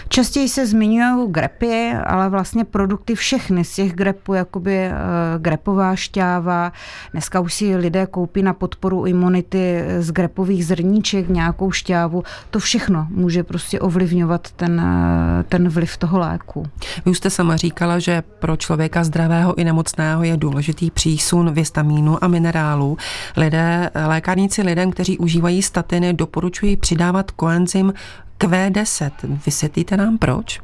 Častěji 0.10 0.50
se 0.50 0.68
zmiňují 0.68 1.32
grepy, 1.32 1.94
ale 2.06 2.30
vlastně 2.30 2.66
produkty 2.66 3.16
všechny 3.16 3.64
z 3.64 3.76
těch 3.76 3.94
grepů, 3.94 4.34
jakoby 4.34 4.88
uh, 4.88 5.42
grepová 5.42 5.96
šťáva. 5.96 6.72
Dneska 7.12 7.40
už 7.40 7.54
si 7.54 7.76
lidé 7.76 8.06
koupí 8.06 8.44
na 8.44 8.54
podporu 8.54 9.06
imunity 9.06 9.84
z 10.00 10.12
grepových 10.12 10.66
zrníček 10.66 11.30
nějakou 11.30 11.72
šťávu. 11.72 12.24
To 12.50 12.60
všechno 12.60 13.08
může 13.10 13.44
prostě 13.44 13.80
ovlivňovat 13.80 14.52
ten, 14.52 14.82
uh, 14.82 15.44
ten 15.44 15.70
vliv 15.70 15.98
toho 15.98 16.20
léku. 16.20 16.66
Vy 17.06 17.12
už 17.12 17.18
jste 17.18 17.30
sama 17.30 17.56
říkala, 17.56 18.00
že 18.00 18.24
pro 18.40 18.58
člověka 18.58 19.04
zdravého 19.04 19.56
i 19.56 19.64
nemocného 19.64 19.95
mléčného 19.98 20.24
je 20.24 20.38
důležitý 20.38 20.92
přísun 20.92 21.54
vitamínů 21.54 22.24
a 22.24 22.28
minerálů. 22.28 22.98
Lidé, 23.38 23.90
lékárníci 24.08 24.62
lidem, 24.62 24.92
kteří 24.92 25.18
užívají 25.18 25.62
statiny, 25.62 26.14
doporučují 26.14 26.78
přidávat 26.78 27.32
koenzym 27.32 27.94
Q10. 28.40 29.12
Vysvětlíte 29.46 29.98
nám 29.98 30.18
proč? 30.18 30.62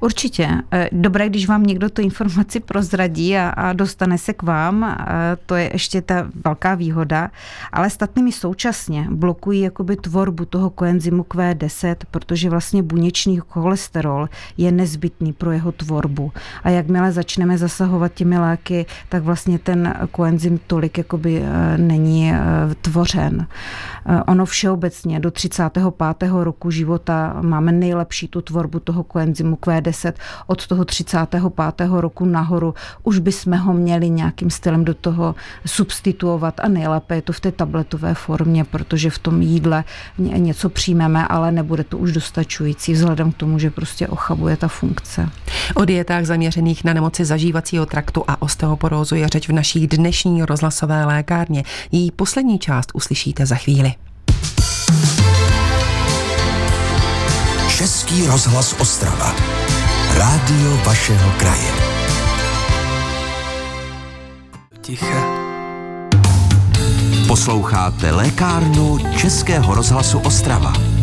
Určitě. 0.00 0.48
Eh, 0.72 0.88
dobré, 0.92 1.28
když 1.28 1.48
vám 1.48 1.62
někdo 1.62 1.90
tu 1.90 2.02
informaci 2.02 2.60
prozradí 2.60 3.36
a, 3.36 3.48
a 3.48 3.72
dostane 3.72 4.18
se 4.18 4.32
k 4.32 4.42
vám, 4.42 4.84
eh, 4.84 5.04
to 5.46 5.54
je 5.54 5.70
ještě 5.72 6.02
ta 6.02 6.26
velká 6.44 6.74
výhoda, 6.74 7.30
ale 7.72 7.90
statnými 7.90 8.32
současně 8.32 9.06
blokují 9.10 9.60
jakoby 9.60 9.96
tvorbu 9.96 10.44
toho 10.44 10.70
koenzymu 10.70 11.22
Q10, 11.22 11.96
protože 12.10 12.50
vlastně 12.50 12.82
buněčný 12.82 13.40
cholesterol 13.48 14.28
je 14.56 14.72
nezbytný 14.72 15.32
pro 15.32 15.52
jeho 15.52 15.72
tvorbu. 15.72 16.32
A 16.62 16.70
jakmile 16.70 17.12
začneme 17.12 17.58
zasahovat 17.58 18.14
těmi 18.14 18.38
léky, 18.38 18.86
tak 19.08 19.22
vlastně 19.22 19.58
ten 19.58 19.94
koenzym 20.10 20.60
tolik 20.66 20.98
jakoby 20.98 21.42
eh, 21.42 21.78
není 21.78 22.32
tvořen. 22.80 23.46
Ono 24.26 24.46
všeobecně 24.46 25.20
do 25.20 25.30
35. 25.30 25.84
roku 26.30 26.70
života 26.70 27.36
máme 27.42 27.72
nejlepší 27.72 28.28
tu 28.28 28.40
tvorbu 28.40 28.80
toho 28.80 29.04
koenzymu 29.04 29.56
Q10 29.56 29.87
10 29.88 30.18
od 30.46 30.66
toho 30.66 30.84
35. 30.84 31.42
roku 31.90 32.24
nahoru, 32.24 32.74
už 33.02 33.18
bychom 33.18 33.58
ho 33.58 33.72
měli 33.72 34.10
nějakým 34.10 34.50
stylem 34.50 34.84
do 34.84 34.94
toho 34.94 35.34
substituovat 35.66 36.60
a 36.60 36.68
nejlépe 36.68 37.14
je 37.14 37.22
to 37.22 37.32
v 37.32 37.40
té 37.40 37.52
tabletové 37.52 38.14
formě, 38.14 38.64
protože 38.64 39.10
v 39.10 39.18
tom 39.18 39.42
jídle 39.42 39.84
něco 40.18 40.68
přijmeme, 40.68 41.28
ale 41.28 41.52
nebude 41.52 41.84
to 41.84 41.98
už 41.98 42.12
dostačující 42.12 42.92
vzhledem 42.92 43.32
k 43.32 43.36
tomu, 43.36 43.58
že 43.58 43.70
prostě 43.70 44.08
ochabuje 44.08 44.56
ta 44.56 44.68
funkce. 44.68 45.28
O 45.74 45.84
dietách 45.84 46.24
zaměřených 46.24 46.84
na 46.84 46.92
nemoci 46.92 47.24
zažívacího 47.24 47.86
traktu 47.86 48.24
a 48.28 48.42
osteoporózu 48.42 49.14
je 49.14 49.28
řeč 49.28 49.48
v 49.48 49.52
naší 49.52 49.86
dnešní 49.86 50.42
rozhlasové 50.42 51.04
lékárně. 51.04 51.64
Její 51.92 52.10
poslední 52.10 52.58
část 52.58 52.90
uslyšíte 52.94 53.46
za 53.46 53.56
chvíli. 53.56 53.94
Český 57.78 58.26
rozhlas 58.26 58.74
Ostrava. 58.80 59.47
Rádio 60.18 60.70
vašeho 60.82 61.30
kraje. 61.38 61.70
Ticha. 64.80 65.22
Posloucháte 67.26 68.10
lékárnu 68.10 68.98
Českého 69.16 69.74
rozhlasu 69.74 70.18
Ostrava. 70.18 70.97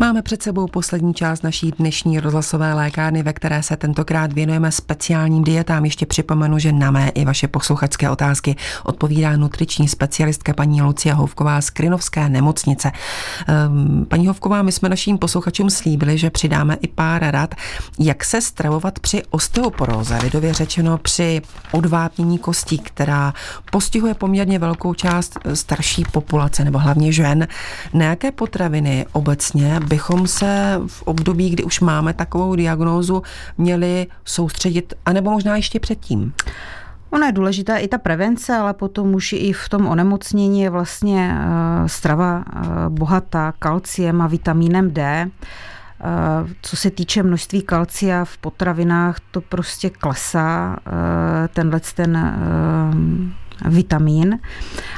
Máme 0.00 0.22
před 0.22 0.42
sebou 0.42 0.66
poslední 0.66 1.14
část 1.14 1.42
naší 1.42 1.70
dnešní 1.70 2.20
rozhlasové 2.20 2.74
lékárny, 2.74 3.22
ve 3.22 3.32
které 3.32 3.62
se 3.62 3.76
tentokrát 3.76 4.32
věnujeme 4.32 4.72
speciálním 4.72 5.44
dietám. 5.44 5.84
Ještě 5.84 6.06
připomenu, 6.06 6.58
že 6.58 6.72
na 6.72 6.90
mé 6.90 7.08
i 7.08 7.24
vaše 7.24 7.48
posluchačské 7.48 8.10
otázky 8.10 8.56
odpovídá 8.84 9.36
nutriční 9.36 9.88
specialistka 9.88 10.52
paní 10.52 10.82
Lucia 10.82 11.14
Hovková 11.14 11.60
z 11.60 11.70
Krynovské 11.70 12.28
nemocnice. 12.28 12.92
Ehm, 13.48 14.06
paní 14.08 14.26
Hovková, 14.26 14.62
my 14.62 14.72
jsme 14.72 14.88
naším 14.88 15.18
posluchačům 15.18 15.70
slíbili, 15.70 16.18
že 16.18 16.30
přidáme 16.30 16.76
i 16.80 16.88
pár 16.88 17.22
rad, 17.30 17.54
jak 17.98 18.24
se 18.24 18.40
stravovat 18.40 18.98
při 18.98 19.22
osteoporóze, 19.30 20.18
lidově 20.22 20.54
řečeno 20.54 20.98
při 20.98 21.42
odvápnění 21.72 22.38
kostí, 22.38 22.78
která 22.78 23.34
postihuje 23.70 24.14
poměrně 24.14 24.58
velkou 24.58 24.94
část 24.94 25.38
starší 25.54 26.04
populace, 26.12 26.64
nebo 26.64 26.78
hlavně 26.78 27.12
žen. 27.12 27.48
Na 27.92 28.04
jaké 28.04 28.32
potraviny 28.32 29.06
obecně 29.12 29.80
bychom 29.88 30.26
se 30.26 30.80
v 30.86 31.02
období, 31.02 31.50
kdy 31.50 31.64
už 31.64 31.80
máme 31.80 32.14
takovou 32.14 32.54
diagnózu, 32.54 33.22
měli 33.58 34.06
soustředit, 34.24 34.94
anebo 35.06 35.30
možná 35.30 35.56
ještě 35.56 35.80
předtím? 35.80 36.32
Ona 37.10 37.26
je 37.26 37.32
důležitá 37.32 37.76
i 37.76 37.88
ta 37.88 37.98
prevence, 37.98 38.56
ale 38.56 38.74
potom 38.74 39.14
už 39.14 39.32
i 39.32 39.52
v 39.52 39.68
tom 39.68 39.86
onemocnění 39.86 40.60
je 40.60 40.70
vlastně 40.70 41.34
uh, 41.34 41.86
strava 41.86 42.38
uh, 42.38 42.44
bohatá 42.88 43.52
kalciem 43.58 44.20
a 44.22 44.26
vitamínem 44.26 44.90
D. 44.90 45.30
Uh, 45.30 46.50
co 46.62 46.76
se 46.76 46.90
týče 46.90 47.22
množství 47.22 47.62
kalcia 47.62 48.24
v 48.24 48.38
potravinách, 48.38 49.16
to 49.30 49.40
prostě 49.40 49.90
klesá. 49.90 50.76
Tenhle 51.52 51.80
ten 51.94 52.34
vitamín, 53.64 54.38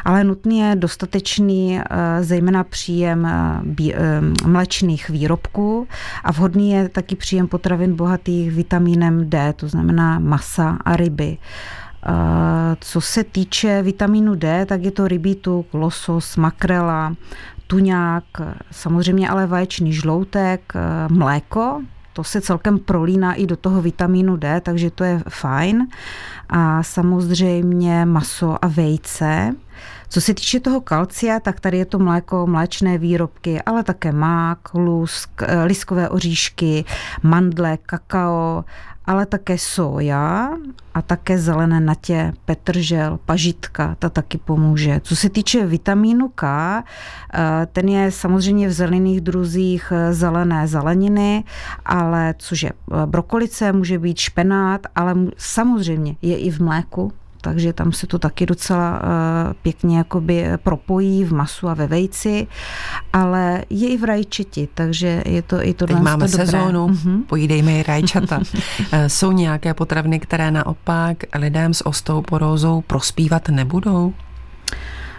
ale 0.05 0.25
nutný 0.25 0.59
je 0.59 0.77
dostatečný 0.77 1.81
eh, 1.81 1.85
zejména 2.23 2.64
příjem 2.64 3.27
eh, 3.27 3.92
eh, 3.95 4.21
mléčných 4.47 5.09
výrobků 5.09 5.88
a 6.25 6.33
vhodný 6.33 6.71
je 6.71 6.88
taky 6.88 7.16
příjem 7.16 7.49
potravin 7.49 7.97
bohatých 7.97 8.51
vitamínem 8.51 9.31
D, 9.31 9.53
to 9.53 9.69
znamená 9.69 10.19
masa 10.19 10.79
a 10.85 10.97
ryby. 10.97 11.38
Co 12.81 13.01
se 13.01 13.25
týče 13.25 13.83
vitamínu 13.83 14.35
D, 14.35 14.66
tak 14.66 14.83
je 14.83 14.90
to 14.90 15.09
rybí 15.09 15.35
tuk, 15.35 15.75
losos, 15.75 16.37
makrela, 16.37 17.14
tuňák, 17.66 18.25
samozřejmě 18.71 19.29
ale 19.29 19.47
vaječný 19.47 19.92
žloutek, 19.92 20.73
mléko, 21.09 21.83
to 22.16 22.24
se 22.24 22.40
celkem 22.40 22.79
prolíná 22.79 23.35
i 23.35 23.46
do 23.46 23.57
toho 23.57 23.83
vitamínu 23.83 24.37
D, 24.37 24.61
takže 24.61 24.90
to 24.90 25.05
je 25.05 25.22
fajn. 25.29 25.88
A 26.48 26.83
samozřejmě 26.83 28.05
maso 28.05 28.64
a 28.64 28.68
vejce. 28.68 29.55
Co 30.09 30.20
se 30.20 30.35
týče 30.35 30.61
toho 30.61 30.81
kalcia, 30.81 31.40
tak 31.40 31.61
tady 31.61 31.79
je 31.79 31.85
to 31.85 31.98
mléko, 31.98 32.46
mléčné 32.46 32.98
výrobky, 32.98 33.62
ale 33.62 33.83
také 33.83 34.12
mák, 34.12 34.74
lusk, 34.74 35.42
eh, 35.42 35.64
liskové 35.64 36.09
oříšky, 36.09 36.85
mandle, 37.22 37.76
kakao 37.76 38.64
ale 39.07 39.27
také 39.27 39.59
soja 39.59 40.51
a 40.95 41.03
také 41.03 41.38
zelené 41.38 41.81
natě, 41.81 42.33
petržel, 42.45 43.19
pažitka, 43.25 43.97
ta 43.99 44.09
taky 44.09 44.38
pomůže. 44.38 45.01
Co 45.03 45.16
se 45.16 45.31
týče 45.31 45.66
vitamínu 45.66 46.29
K, 46.35 46.45
eh, 47.35 47.66
ten 47.73 47.88
je 47.88 48.11
samozřejmě 48.11 48.69
v 48.69 48.73
zelených 48.73 49.21
druzích 49.21 49.92
eh, 49.92 50.12
zelené 50.14 50.69
zeleniny, 50.69 51.45
ale 51.85 52.35
cože 52.38 52.69
eh, 52.69 53.07
brokolice 53.07 53.73
může 53.73 53.99
být 53.99 54.19
špenát, 54.19 54.87
ale 54.95 55.14
samozřejmě 55.37 56.16
je 56.23 56.37
i 56.37 56.51
v 56.51 56.61
mléku, 56.61 57.12
takže 57.47 57.73
tam 57.73 57.93
se 57.93 58.07
to 58.07 58.19
taky 58.19 58.47
docela 58.47 59.03
eh, 59.03 59.55
pěkně 59.63 59.99
jakoby 59.99 60.45
propojí 60.63 61.25
v 61.25 61.33
masu 61.33 61.69
a 61.69 61.75
ve 61.75 61.87
vejci, 61.87 62.47
ale 63.13 63.65
je 63.71 63.89
i 63.89 63.97
v 63.97 64.05
rajčeti, 64.05 64.69
takže 64.75 65.23
je 65.27 65.43
to 65.43 65.67
i 65.67 65.75
to 65.75 65.87
Teď 65.87 65.97
máme 65.97 66.29
to 66.29 66.37
sezónu, 66.37 66.89
mm-hmm. 66.89 67.23
pojídejme 67.25 67.73
i 67.73 67.83
rajčata. 67.83 68.41
Eh, 68.93 69.09
jsou 69.09 69.33
nějaké 69.33 69.75
potraviny, 69.75 70.21
které 70.21 70.51
naopak 70.51 71.17
lidem 71.35 71.75
s 71.75 71.87
osteoporózou 71.87 72.81
prospívat 72.81 73.49
nebudou? 73.49 74.15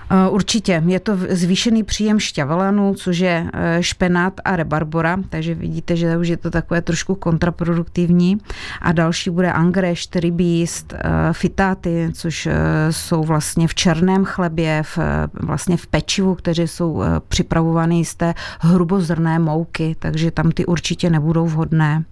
Eh, 0.10 0.30
určitě. 0.30 0.84
Je 0.86 1.00
to 1.00 1.18
zvýšený 1.30 1.84
příjem 1.84 2.20
šťavelanu, 2.20 2.94
což 2.94 3.18
je 3.18 3.50
eh, 3.54 3.84
špenát 3.84 4.34
a 4.46 4.56
rebarbora, 4.56 5.18
takže 5.30 5.54
vidíte, 5.54 5.96
že 5.96 6.18
už 6.18 6.28
je 6.28 6.38
to 6.38 6.52
takové 6.52 6.82
trošku 6.82 7.16
kontraproduktivní. 7.16 8.38
A 8.82 8.92
další 8.92 9.30
bude 9.30 9.52
angreš, 9.52 10.08
rybíst, 10.16 10.94
eh, 10.94 11.00
fitáty, 11.32 12.10
což 12.14 12.48
jsou 12.90 13.24
vlastně 13.24 13.68
v 13.68 13.76
černém 13.76 14.26
chlebě, 14.26 14.84
v, 14.84 15.00
vlastně 15.34 15.78
v 15.78 15.88
pečivu, 15.88 16.36
které 16.36 16.68
jsou 16.68 17.04
připravovány 17.28 18.06
z 18.06 18.16
té 18.16 18.34
hrubozrné 18.60 19.40
mouky, 19.40 19.96
takže 20.00 20.32
tam 20.32 20.52
ty 20.52 20.66
určitě 20.66 21.10
nebudou 21.10 21.46
vhodné. 21.46 22.04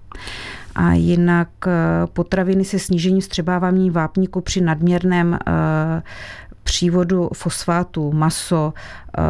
A 0.75 0.93
jinak 0.93 1.47
potraviny 2.13 2.65
se 2.65 2.79
snížením 2.79 3.21
střebávání 3.21 3.89
vápníku 3.89 4.41
při 4.41 4.61
nadměrném 4.61 5.39
přívodu 6.65 7.29
fosfátu, 7.33 8.11
maso, 8.11 8.73
eh, 9.17 9.21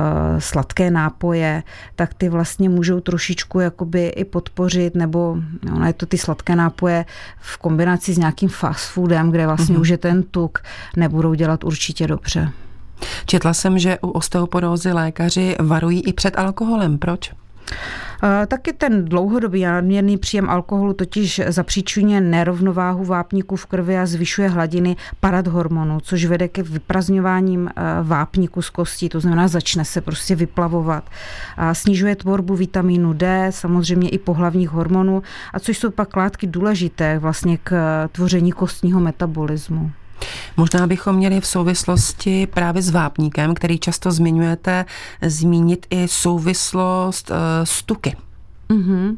sladké 0.42 0.92
nápoje, 0.92 1.64
tak 1.96 2.14
ty 2.14 2.30
vlastně 2.30 2.70
můžou 2.70 3.00
trošičku 3.00 3.60
jakoby 3.60 4.08
i 4.08 4.26
podpořit, 4.26 4.96
nebo 4.96 5.38
ono 5.74 5.88
je 5.88 5.94
to 5.94 6.06
ty 6.06 6.18
sladké 6.18 6.56
nápoje 6.56 7.06
v 7.40 7.58
kombinaci 7.58 8.14
s 8.14 8.18
nějakým 8.18 8.50
fast 8.50 8.90
foodem, 8.90 9.32
kde 9.32 9.48
vlastně 9.48 9.76
mm-hmm. 9.76 9.82
už 9.82 9.90
je 9.90 9.98
ten 9.98 10.24
tuk, 10.24 10.60
nebudou 10.96 11.34
dělat 11.34 11.64
určitě 11.64 12.08
dobře. 12.08 12.52
Četla 13.26 13.54
jsem, 13.54 13.80
že 13.80 13.98
u 14.02 14.10
osteoporózy 14.10 14.92
lékaři 14.92 15.56
varují 15.60 16.08
i 16.08 16.14
před 16.14 16.38
alkoholem. 16.38 16.98
Proč? 16.98 17.32
Taky 18.48 18.74
ten 18.74 19.06
dlouhodobý 19.06 19.66
a 19.66 19.72
nadměrný 19.72 20.18
příjem 20.18 20.50
alkoholu 20.50 20.94
totiž 20.94 21.42
zapříčuje 21.48 22.22
nerovnováhu 22.22 23.04
vápníků 23.04 23.56
v 23.56 23.66
krvi 23.66 23.98
a 23.98 24.06
zvyšuje 24.06 24.50
hladiny 24.50 24.96
paradhormonu, 25.20 26.00
což 26.00 26.26
vede 26.26 26.48
ke 26.48 26.64
vyprazňováním 26.64 27.70
vápníku 28.04 28.62
z 28.62 28.70
kostí, 28.70 29.10
to 29.10 29.20
znamená 29.20 29.48
začne 29.48 29.86
se 29.86 30.02
prostě 30.02 30.36
vyplavovat. 30.36 31.04
A 31.58 31.74
snižuje 31.74 32.16
tvorbu 32.16 32.56
vitamínu 32.56 33.14
D, 33.14 33.48
samozřejmě 33.50 34.10
i 34.10 34.18
pohlavních 34.18 34.70
hormonů, 34.70 35.24
a 35.54 35.60
což 35.60 35.78
jsou 35.78 35.92
pak 35.92 36.16
látky 36.16 36.48
důležité 36.48 37.20
vlastně 37.20 37.58
k 37.64 38.08
tvoření 38.12 38.52
kostního 38.52 39.00
metabolismu. 39.00 39.92
Možná 40.58 40.88
bychom 40.88 41.16
měli 41.16 41.42
v 41.42 41.48
souvislosti 41.48 42.48
právě 42.48 42.82
s 42.82 42.90
vápníkem, 42.90 43.54
který 43.54 43.80
často 43.80 44.12
zmiňujete, 44.12 44.86
zmínit 45.22 45.86
i 45.90 46.08
souvislost 46.08 47.32
eh, 47.32 47.66
s 47.66 47.84
tuky. 47.84 48.16
Mm-hmm. 48.70 49.18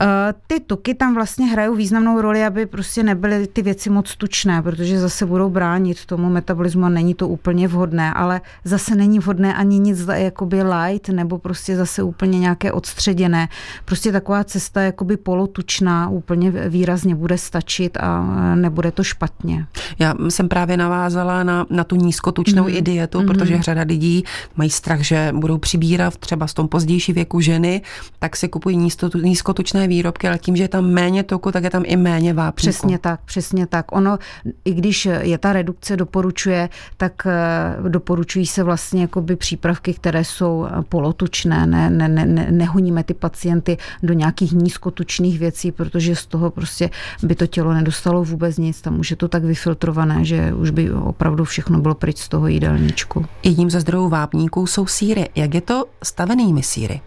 Eh, 0.00 0.34
ty 0.46 0.60
tuky 0.60 0.94
tam 0.94 1.14
vlastně 1.14 1.46
hrajou 1.46 1.74
významnou 1.74 2.20
roli, 2.20 2.44
aby 2.44 2.66
prostě 2.66 3.02
nebyly 3.02 3.46
ty 3.46 3.62
věci 3.62 3.90
moc 3.90 4.16
tučné, 4.16 4.62
protože 4.62 5.00
zase 5.00 5.26
budou 5.26 5.50
bránit 5.50 6.06
tomu 6.06 6.30
metabolismu 6.30 6.84
a 6.84 6.88
není 6.88 7.14
to 7.14 7.28
úplně 7.28 7.68
vhodné, 7.68 8.12
ale 8.12 8.40
zase 8.64 8.94
není 8.94 9.18
vhodné 9.18 9.54
ani 9.54 9.78
nic 9.78 10.06
jakoby 10.14 10.62
light 10.62 11.08
nebo 11.08 11.38
prostě 11.38 11.76
zase 11.76 12.02
úplně 12.02 12.38
nějaké 12.38 12.72
odstředěné. 12.72 13.48
Prostě 13.84 14.12
taková 14.12 14.44
cesta 14.44 14.82
jakoby 14.82 15.16
polotučná 15.16 16.08
úplně 16.08 16.50
výrazně 16.50 17.14
bude 17.14 17.38
stačit 17.38 17.96
a 17.96 18.36
eh, 18.52 18.56
nebude 18.56 18.90
to 18.90 19.04
špatně. 19.04 19.66
Já 19.98 20.14
jsem 20.28 20.48
právě 20.48 20.76
navázala 20.76 21.42
na, 21.42 21.66
na 21.70 21.84
tu 21.84 21.96
nízkotučnou 21.96 22.62
mm. 22.62 22.68
i 22.68 22.82
dietu, 22.82 23.20
mm. 23.20 23.26
protože 23.26 23.62
řada 23.62 23.82
lidí 23.82 24.24
mají 24.56 24.70
strach, 24.70 25.00
že 25.00 25.32
budou 25.34 25.58
přibírat 25.58 26.16
třeba 26.16 26.46
z 26.46 26.54
tom 26.54 26.68
pozdější 26.68 27.12
věku 27.12 27.40
ženy, 27.40 27.82
tak 28.18 28.36
si 28.36 28.48
kupují 28.48 28.90
nízkotučné 29.14 29.83
výrobky, 29.88 30.28
ale 30.28 30.38
tím, 30.38 30.56
že 30.56 30.64
je 30.64 30.68
tam 30.68 30.84
méně 30.84 31.22
toku, 31.22 31.52
tak 31.52 31.64
je 31.64 31.70
tam 31.70 31.82
i 31.86 31.96
méně 31.96 32.34
vápníku. 32.34 32.56
Přesně 32.56 32.98
tak, 32.98 33.20
přesně 33.24 33.66
tak. 33.66 33.92
Ono, 33.92 34.18
i 34.64 34.74
když 34.74 35.08
je 35.20 35.38
ta 35.38 35.52
redukce 35.52 35.96
doporučuje, 35.96 36.68
tak 36.96 37.26
eh, 37.26 37.88
doporučují 37.88 38.46
se 38.46 38.62
vlastně 38.62 39.02
jakoby 39.02 39.36
přípravky, 39.36 39.94
které 39.94 40.24
jsou 40.24 40.66
eh, 40.66 40.82
polotučné, 40.88 41.66
ne, 41.66 41.90
ne, 41.90 42.08
ne, 42.08 42.46
nehoníme 42.50 43.04
ty 43.04 43.14
pacienty 43.14 43.76
do 44.02 44.14
nějakých 44.14 44.52
nízkotučných 44.52 45.38
věcí, 45.38 45.72
protože 45.72 46.16
z 46.16 46.26
toho 46.26 46.50
prostě 46.50 46.90
by 47.22 47.34
to 47.34 47.46
tělo 47.46 47.74
nedostalo 47.74 48.24
vůbec 48.24 48.58
nic, 48.58 48.80
tam 48.80 49.00
už 49.00 49.10
je 49.10 49.16
to 49.16 49.28
tak 49.28 49.44
vyfiltrované, 49.44 50.24
že 50.24 50.54
už 50.54 50.70
by 50.70 50.92
opravdu 50.92 51.44
všechno 51.44 51.78
bylo 51.78 51.94
pryč 51.94 52.18
z 52.18 52.28
toho 52.28 52.48
jídelníčku. 52.48 53.26
Jedním 53.42 53.70
ze 53.70 53.80
zdrojů 53.80 54.08
vápníků 54.08 54.66
jsou 54.66 54.86
síry. 54.86 55.28
Jak 55.34 55.54
je 55.54 55.60
to 55.60 55.84
stavenými 56.02 56.62
síry? 56.62 57.00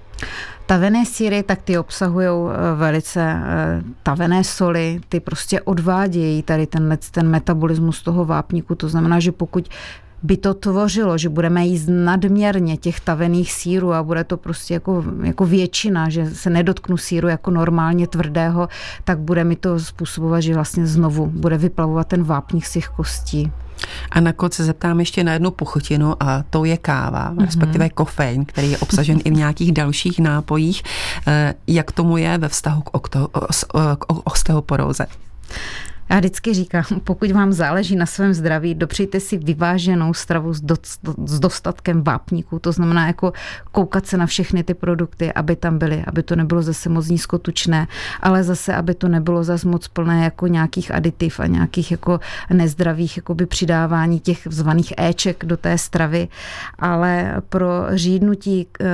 Tavené 0.65 1.05
síry, 1.05 1.43
tak 1.43 1.61
ty 1.61 1.77
obsahují 1.77 2.27
eh, 2.27 2.75
velice 2.75 3.21
eh, 3.21 3.83
tavené 4.03 4.43
soli, 4.43 4.99
ty 5.09 5.19
prostě 5.19 5.61
odvádějí 5.61 6.43
tady 6.43 6.67
ten, 6.67 6.97
ten 7.11 7.27
metabolismus 7.27 8.03
toho 8.03 8.25
vápníku, 8.25 8.75
to 8.75 8.89
znamená, 8.89 9.19
že 9.19 9.31
pokud 9.31 9.69
by 10.23 10.37
to 10.37 10.53
tvořilo, 10.53 11.17
že 11.17 11.29
budeme 11.29 11.65
jíst 11.65 11.89
nadměrně 11.89 12.77
těch 12.77 12.99
tavených 12.99 13.51
sírů 13.53 13.93
a 13.93 14.03
bude 14.03 14.23
to 14.23 14.37
prostě 14.37 14.73
jako, 14.73 15.03
jako 15.23 15.45
většina, 15.45 16.09
že 16.09 16.29
se 16.29 16.49
nedotknu 16.49 16.97
síru 16.97 17.27
jako 17.27 17.51
normálně 17.51 18.07
tvrdého, 18.07 18.69
tak 19.03 19.19
bude 19.19 19.43
mi 19.43 19.55
to 19.55 19.79
způsobovat, 19.79 20.41
že 20.41 20.53
vlastně 20.53 20.87
znovu 20.87 21.25
bude 21.25 21.57
vyplavovat 21.57 22.07
ten 22.07 22.23
vápník 22.23 22.65
z 22.65 22.71
těch 22.71 22.87
kostí. 22.87 23.51
A 24.11 24.19
nakonec 24.19 24.53
se 24.53 24.63
zeptám 24.63 24.99
ještě 24.99 25.23
na 25.23 25.33
jednu 25.33 25.51
pochutinu 25.51 26.23
a 26.23 26.43
to 26.49 26.65
je 26.65 26.77
káva, 26.77 27.31
mm-hmm. 27.31 27.45
respektive 27.45 27.89
kofein, 27.89 28.45
který 28.45 28.71
je 28.71 28.77
obsažen 28.77 29.19
i 29.23 29.31
v 29.31 29.33
nějakých 29.33 29.71
dalších 29.71 30.19
nápojích. 30.19 30.83
Eh, 31.27 31.53
jak 31.67 31.91
tomu 31.91 32.17
je 32.17 32.37
ve 32.37 32.49
vztahu 32.49 32.81
k, 32.81 32.89
okto, 32.91 33.27
k 33.99 34.05
osteoporóze? 34.23 35.05
Já 36.09 36.17
vždycky 36.17 36.53
říkám, 36.53 36.83
pokud 37.03 37.31
vám 37.31 37.53
záleží 37.53 37.95
na 37.95 38.05
svém 38.05 38.33
zdraví, 38.33 38.75
dopřejte 38.75 39.19
si 39.19 39.37
vyváženou 39.37 40.13
stravu 40.13 40.53
s, 40.53 40.61
do, 40.61 40.75
s 41.25 41.39
dostatkem 41.39 42.03
vápníků. 42.03 42.59
To 42.59 42.71
znamená 42.71 43.07
jako 43.07 43.33
koukat 43.71 44.05
se 44.05 44.17
na 44.17 44.25
všechny 44.25 44.63
ty 44.63 44.73
produkty, 44.73 45.33
aby 45.33 45.55
tam 45.55 45.77
byly, 45.77 46.03
aby 46.07 46.23
to 46.23 46.35
nebylo 46.35 46.61
zase 46.61 46.89
moc 46.89 47.07
nízkotučné, 47.07 47.87
ale 48.21 48.43
zase, 48.43 48.75
aby 48.75 48.93
to 48.93 49.07
nebylo 49.07 49.43
zase 49.43 49.67
moc 49.67 49.87
plné 49.87 50.23
jako 50.23 50.47
nějakých 50.47 50.95
aditiv 50.95 51.39
a 51.39 51.47
nějakých 51.47 51.91
jako 51.91 52.19
nezdravých 52.53 53.17
jakoby 53.17 53.45
přidávání 53.45 54.19
těch 54.19 54.47
zvaných 54.49 54.93
éček 54.97 55.45
do 55.45 55.57
té 55.57 55.77
stravy. 55.77 56.27
Ale 56.79 57.41
pro 57.49 57.85
řídnutí 57.93 58.67
e, 58.79 58.85
e, 58.85 58.89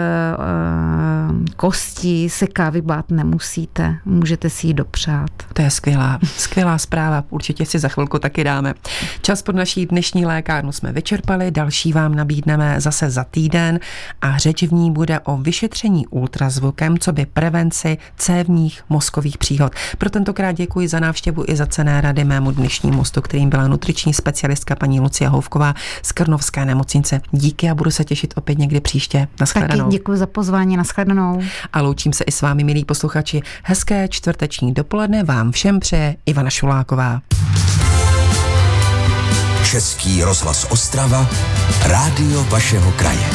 kostí 1.56 2.30
se 2.30 2.48
kávy 2.48 2.82
bát 2.82 3.12
nemusíte. 3.12 3.96
Můžete 4.06 4.50
si 4.50 4.68
ji 4.68 4.74
dopřát. 4.74 5.32
To 5.54 5.62
je 5.62 5.72
skvělá, 5.72 6.20
skvělá 6.24 6.78
zpráva 6.78 7.03
zpráva. 7.04 7.24
Určitě 7.30 7.66
si 7.66 7.80
za 7.80 7.88
chvilku 7.88 8.20
taky 8.20 8.44
dáme. 8.44 8.74
Čas 9.22 9.42
pod 9.42 9.56
naší 9.56 9.86
dnešní 9.86 10.26
lékárnu 10.26 10.72
jsme 10.72 10.92
vyčerpali, 10.92 11.52
další 11.52 11.94
vám 11.94 12.16
nabídneme 12.16 12.76
zase 12.78 13.10
za 13.10 13.24
týden 13.24 13.80
a 14.22 14.38
řeč 14.38 14.64
v 14.64 14.74
ní 14.74 14.92
bude 14.92 15.20
o 15.20 15.38
vyšetření 15.38 16.08
ultrazvukem, 16.08 16.98
co 16.98 17.14
by 17.14 17.26
prevenci 17.26 17.98
cévních 18.18 18.84
mozkových 18.90 19.38
příhod. 19.38 19.74
Pro 19.98 20.10
tentokrát 20.10 20.52
děkuji 20.52 20.88
za 20.88 21.00
návštěvu 21.00 21.44
i 21.48 21.56
za 21.56 21.66
cené 21.66 22.02
rady 22.02 22.24
mému 22.24 22.52
dnešnímu 22.52 22.98
mostu, 22.98 23.22
kterým 23.22 23.50
byla 23.50 23.68
nutriční 23.68 24.14
specialistka 24.14 24.76
paní 24.76 25.00
Lucia 25.00 25.30
Houvková 25.30 25.74
z 26.02 26.12
Krnovské 26.12 26.66
nemocnice. 26.66 27.22
Díky 27.32 27.70
a 27.70 27.76
budu 27.76 27.92
se 27.92 28.04
těšit 28.04 28.34
opět 28.38 28.58
někdy 28.58 28.80
příště. 28.80 29.28
Naschledanou. 29.40 29.84
Taky 29.84 29.98
děkuji 29.98 30.18
za 30.18 30.28
pozvání, 30.28 30.78
naschledanou. 30.78 31.42
A 31.74 31.82
loučím 31.82 32.14
se 32.14 32.24
i 32.24 32.32
s 32.32 32.42
vámi, 32.42 32.64
milí 32.64 32.86
posluchači. 32.86 33.42
Hezké 33.64 34.08
čtvrteční 34.08 34.74
dopoledne 34.74 35.24
vám 35.24 35.52
všem 35.52 35.80
přeje 35.80 36.16
Ivana 36.26 36.50
Šuláková. 36.50 36.93
Nováková. 36.94 37.22
Český 39.64 40.24
rozhlas 40.24 40.68
Ostrava, 40.70 41.28
rádio 41.84 42.44
vašeho 42.44 42.92
kraje. 42.92 43.30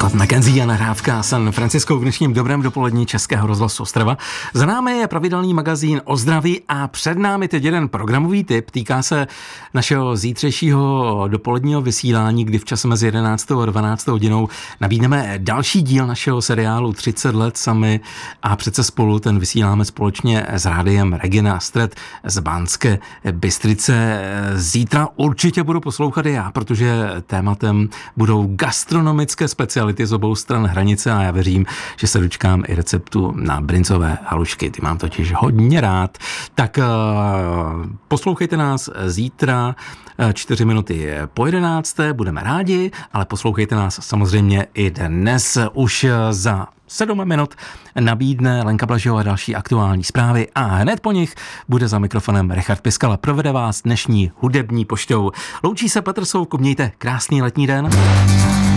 Scott 0.00 0.14
McKenzie 0.14 0.62
a 0.62 0.66
nahrávka 0.66 1.22
San 1.22 1.52
Francisco 1.52 1.96
v 1.96 2.02
dnešním 2.02 2.32
dobrém 2.32 2.62
dopolední 2.62 3.06
Českého 3.06 3.46
rozhlasu 3.46 3.82
Ostrava. 3.82 4.18
Za 4.54 4.66
námi 4.66 4.92
je 4.92 5.08
pravidelný 5.08 5.54
magazín 5.54 6.00
o 6.04 6.16
zdraví 6.16 6.60
a 6.68 6.88
před 6.88 7.18
námi 7.18 7.48
teď 7.48 7.64
jeden 7.64 7.88
programový 7.88 8.44
tip. 8.44 8.70
Týká 8.70 9.02
se 9.02 9.26
našeho 9.74 10.16
zítřejšího 10.16 11.24
dopoledního 11.28 11.82
vysílání, 11.82 12.44
kdy 12.44 12.58
v 12.58 12.64
čase 12.64 12.88
mezi 12.88 13.06
11. 13.06 13.52
a 13.52 13.66
12. 13.66 14.06
hodinou 14.06 14.48
nabídneme 14.80 15.34
další 15.38 15.82
díl 15.82 16.06
našeho 16.06 16.42
seriálu 16.42 16.92
30 16.92 17.34
let 17.34 17.56
sami 17.56 18.00
a 18.42 18.56
přece 18.56 18.84
spolu 18.84 19.18
ten 19.18 19.38
vysíláme 19.38 19.84
společně 19.84 20.46
s 20.48 20.66
rádiem 20.66 21.12
Regina 21.12 21.60
Stret 21.60 21.94
z 22.24 22.38
Bánské 22.38 22.98
Bystrice. 23.32 24.20
Zítra 24.54 25.08
určitě 25.16 25.62
budu 25.62 25.80
poslouchat 25.80 26.26
i 26.26 26.32
já, 26.32 26.50
protože 26.50 27.10
tématem 27.26 27.88
budou 28.16 28.48
gastronomické 28.56 29.48
speciality 29.48 29.89
speciality 29.90 30.06
z 30.06 30.12
obou 30.12 30.34
stran 30.34 30.66
hranice 30.66 31.12
a 31.12 31.22
já 31.22 31.30
věřím, 31.30 31.66
že 31.96 32.06
se 32.06 32.20
dočkám 32.20 32.62
i 32.68 32.74
receptu 32.74 33.32
na 33.36 33.60
brincové 33.60 34.18
halušky. 34.24 34.70
Ty 34.70 34.82
mám 34.82 34.98
totiž 34.98 35.32
hodně 35.32 35.80
rád. 35.80 36.18
Tak 36.54 36.78
uh, 36.78 37.86
poslouchejte 38.08 38.56
nás 38.56 38.90
zítra 39.06 39.74
eh, 40.18 40.32
čtyři 40.32 40.64
minuty 40.64 41.10
po 41.34 41.46
jedenácté, 41.46 42.12
budeme 42.12 42.42
rádi, 42.42 42.90
ale 43.12 43.24
poslouchejte 43.24 43.74
nás 43.74 43.98
samozřejmě 44.02 44.66
i 44.74 44.90
dnes 44.90 45.58
už 45.74 46.06
za 46.30 46.66
sedm 46.90 47.24
minut 47.24 47.54
nabídne 48.00 48.62
Lenka 48.62 48.86
Blažová 48.86 49.22
další 49.22 49.56
aktuální 49.56 50.04
zprávy 50.04 50.48
a 50.54 50.62
hned 50.62 51.00
po 51.00 51.12
nich 51.12 51.34
bude 51.68 51.88
za 51.88 51.98
mikrofonem 51.98 52.50
Richard 52.50 52.80
Piskala. 52.80 53.16
Provede 53.16 53.52
vás 53.52 53.82
dnešní 53.82 54.32
hudební 54.36 54.84
poštou. 54.84 55.30
Loučí 55.62 55.88
se 55.88 56.02
Petr 56.02 56.24
Soukup, 56.24 56.60
mějte 56.60 56.92
krásný 56.98 57.42
letní 57.42 57.66
den. 57.66 57.90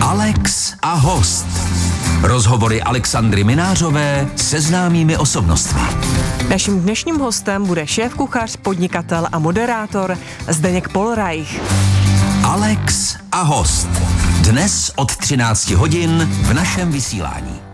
Alex 0.00 0.74
a 0.82 0.94
host. 0.94 1.46
Rozhovory 2.22 2.82
Alexandry 2.82 3.44
Minářové 3.44 4.28
se 4.36 4.60
známými 4.60 5.16
osobnostmi. 5.16 5.80
Naším 6.50 6.80
dnešním 6.80 7.18
hostem 7.18 7.66
bude 7.66 7.86
šéf-kuchař, 7.86 8.56
podnikatel 8.56 9.26
a 9.32 9.38
moderátor 9.38 10.18
Zdeněk 10.48 10.88
Polreich. 10.88 11.60
Alex 12.44 13.16
a 13.32 13.42
host. 13.42 13.88
Dnes 14.40 14.92
od 14.96 15.16
13 15.16 15.70
hodin 15.70 16.28
v 16.42 16.54
našem 16.54 16.92
vysílání. 16.92 17.73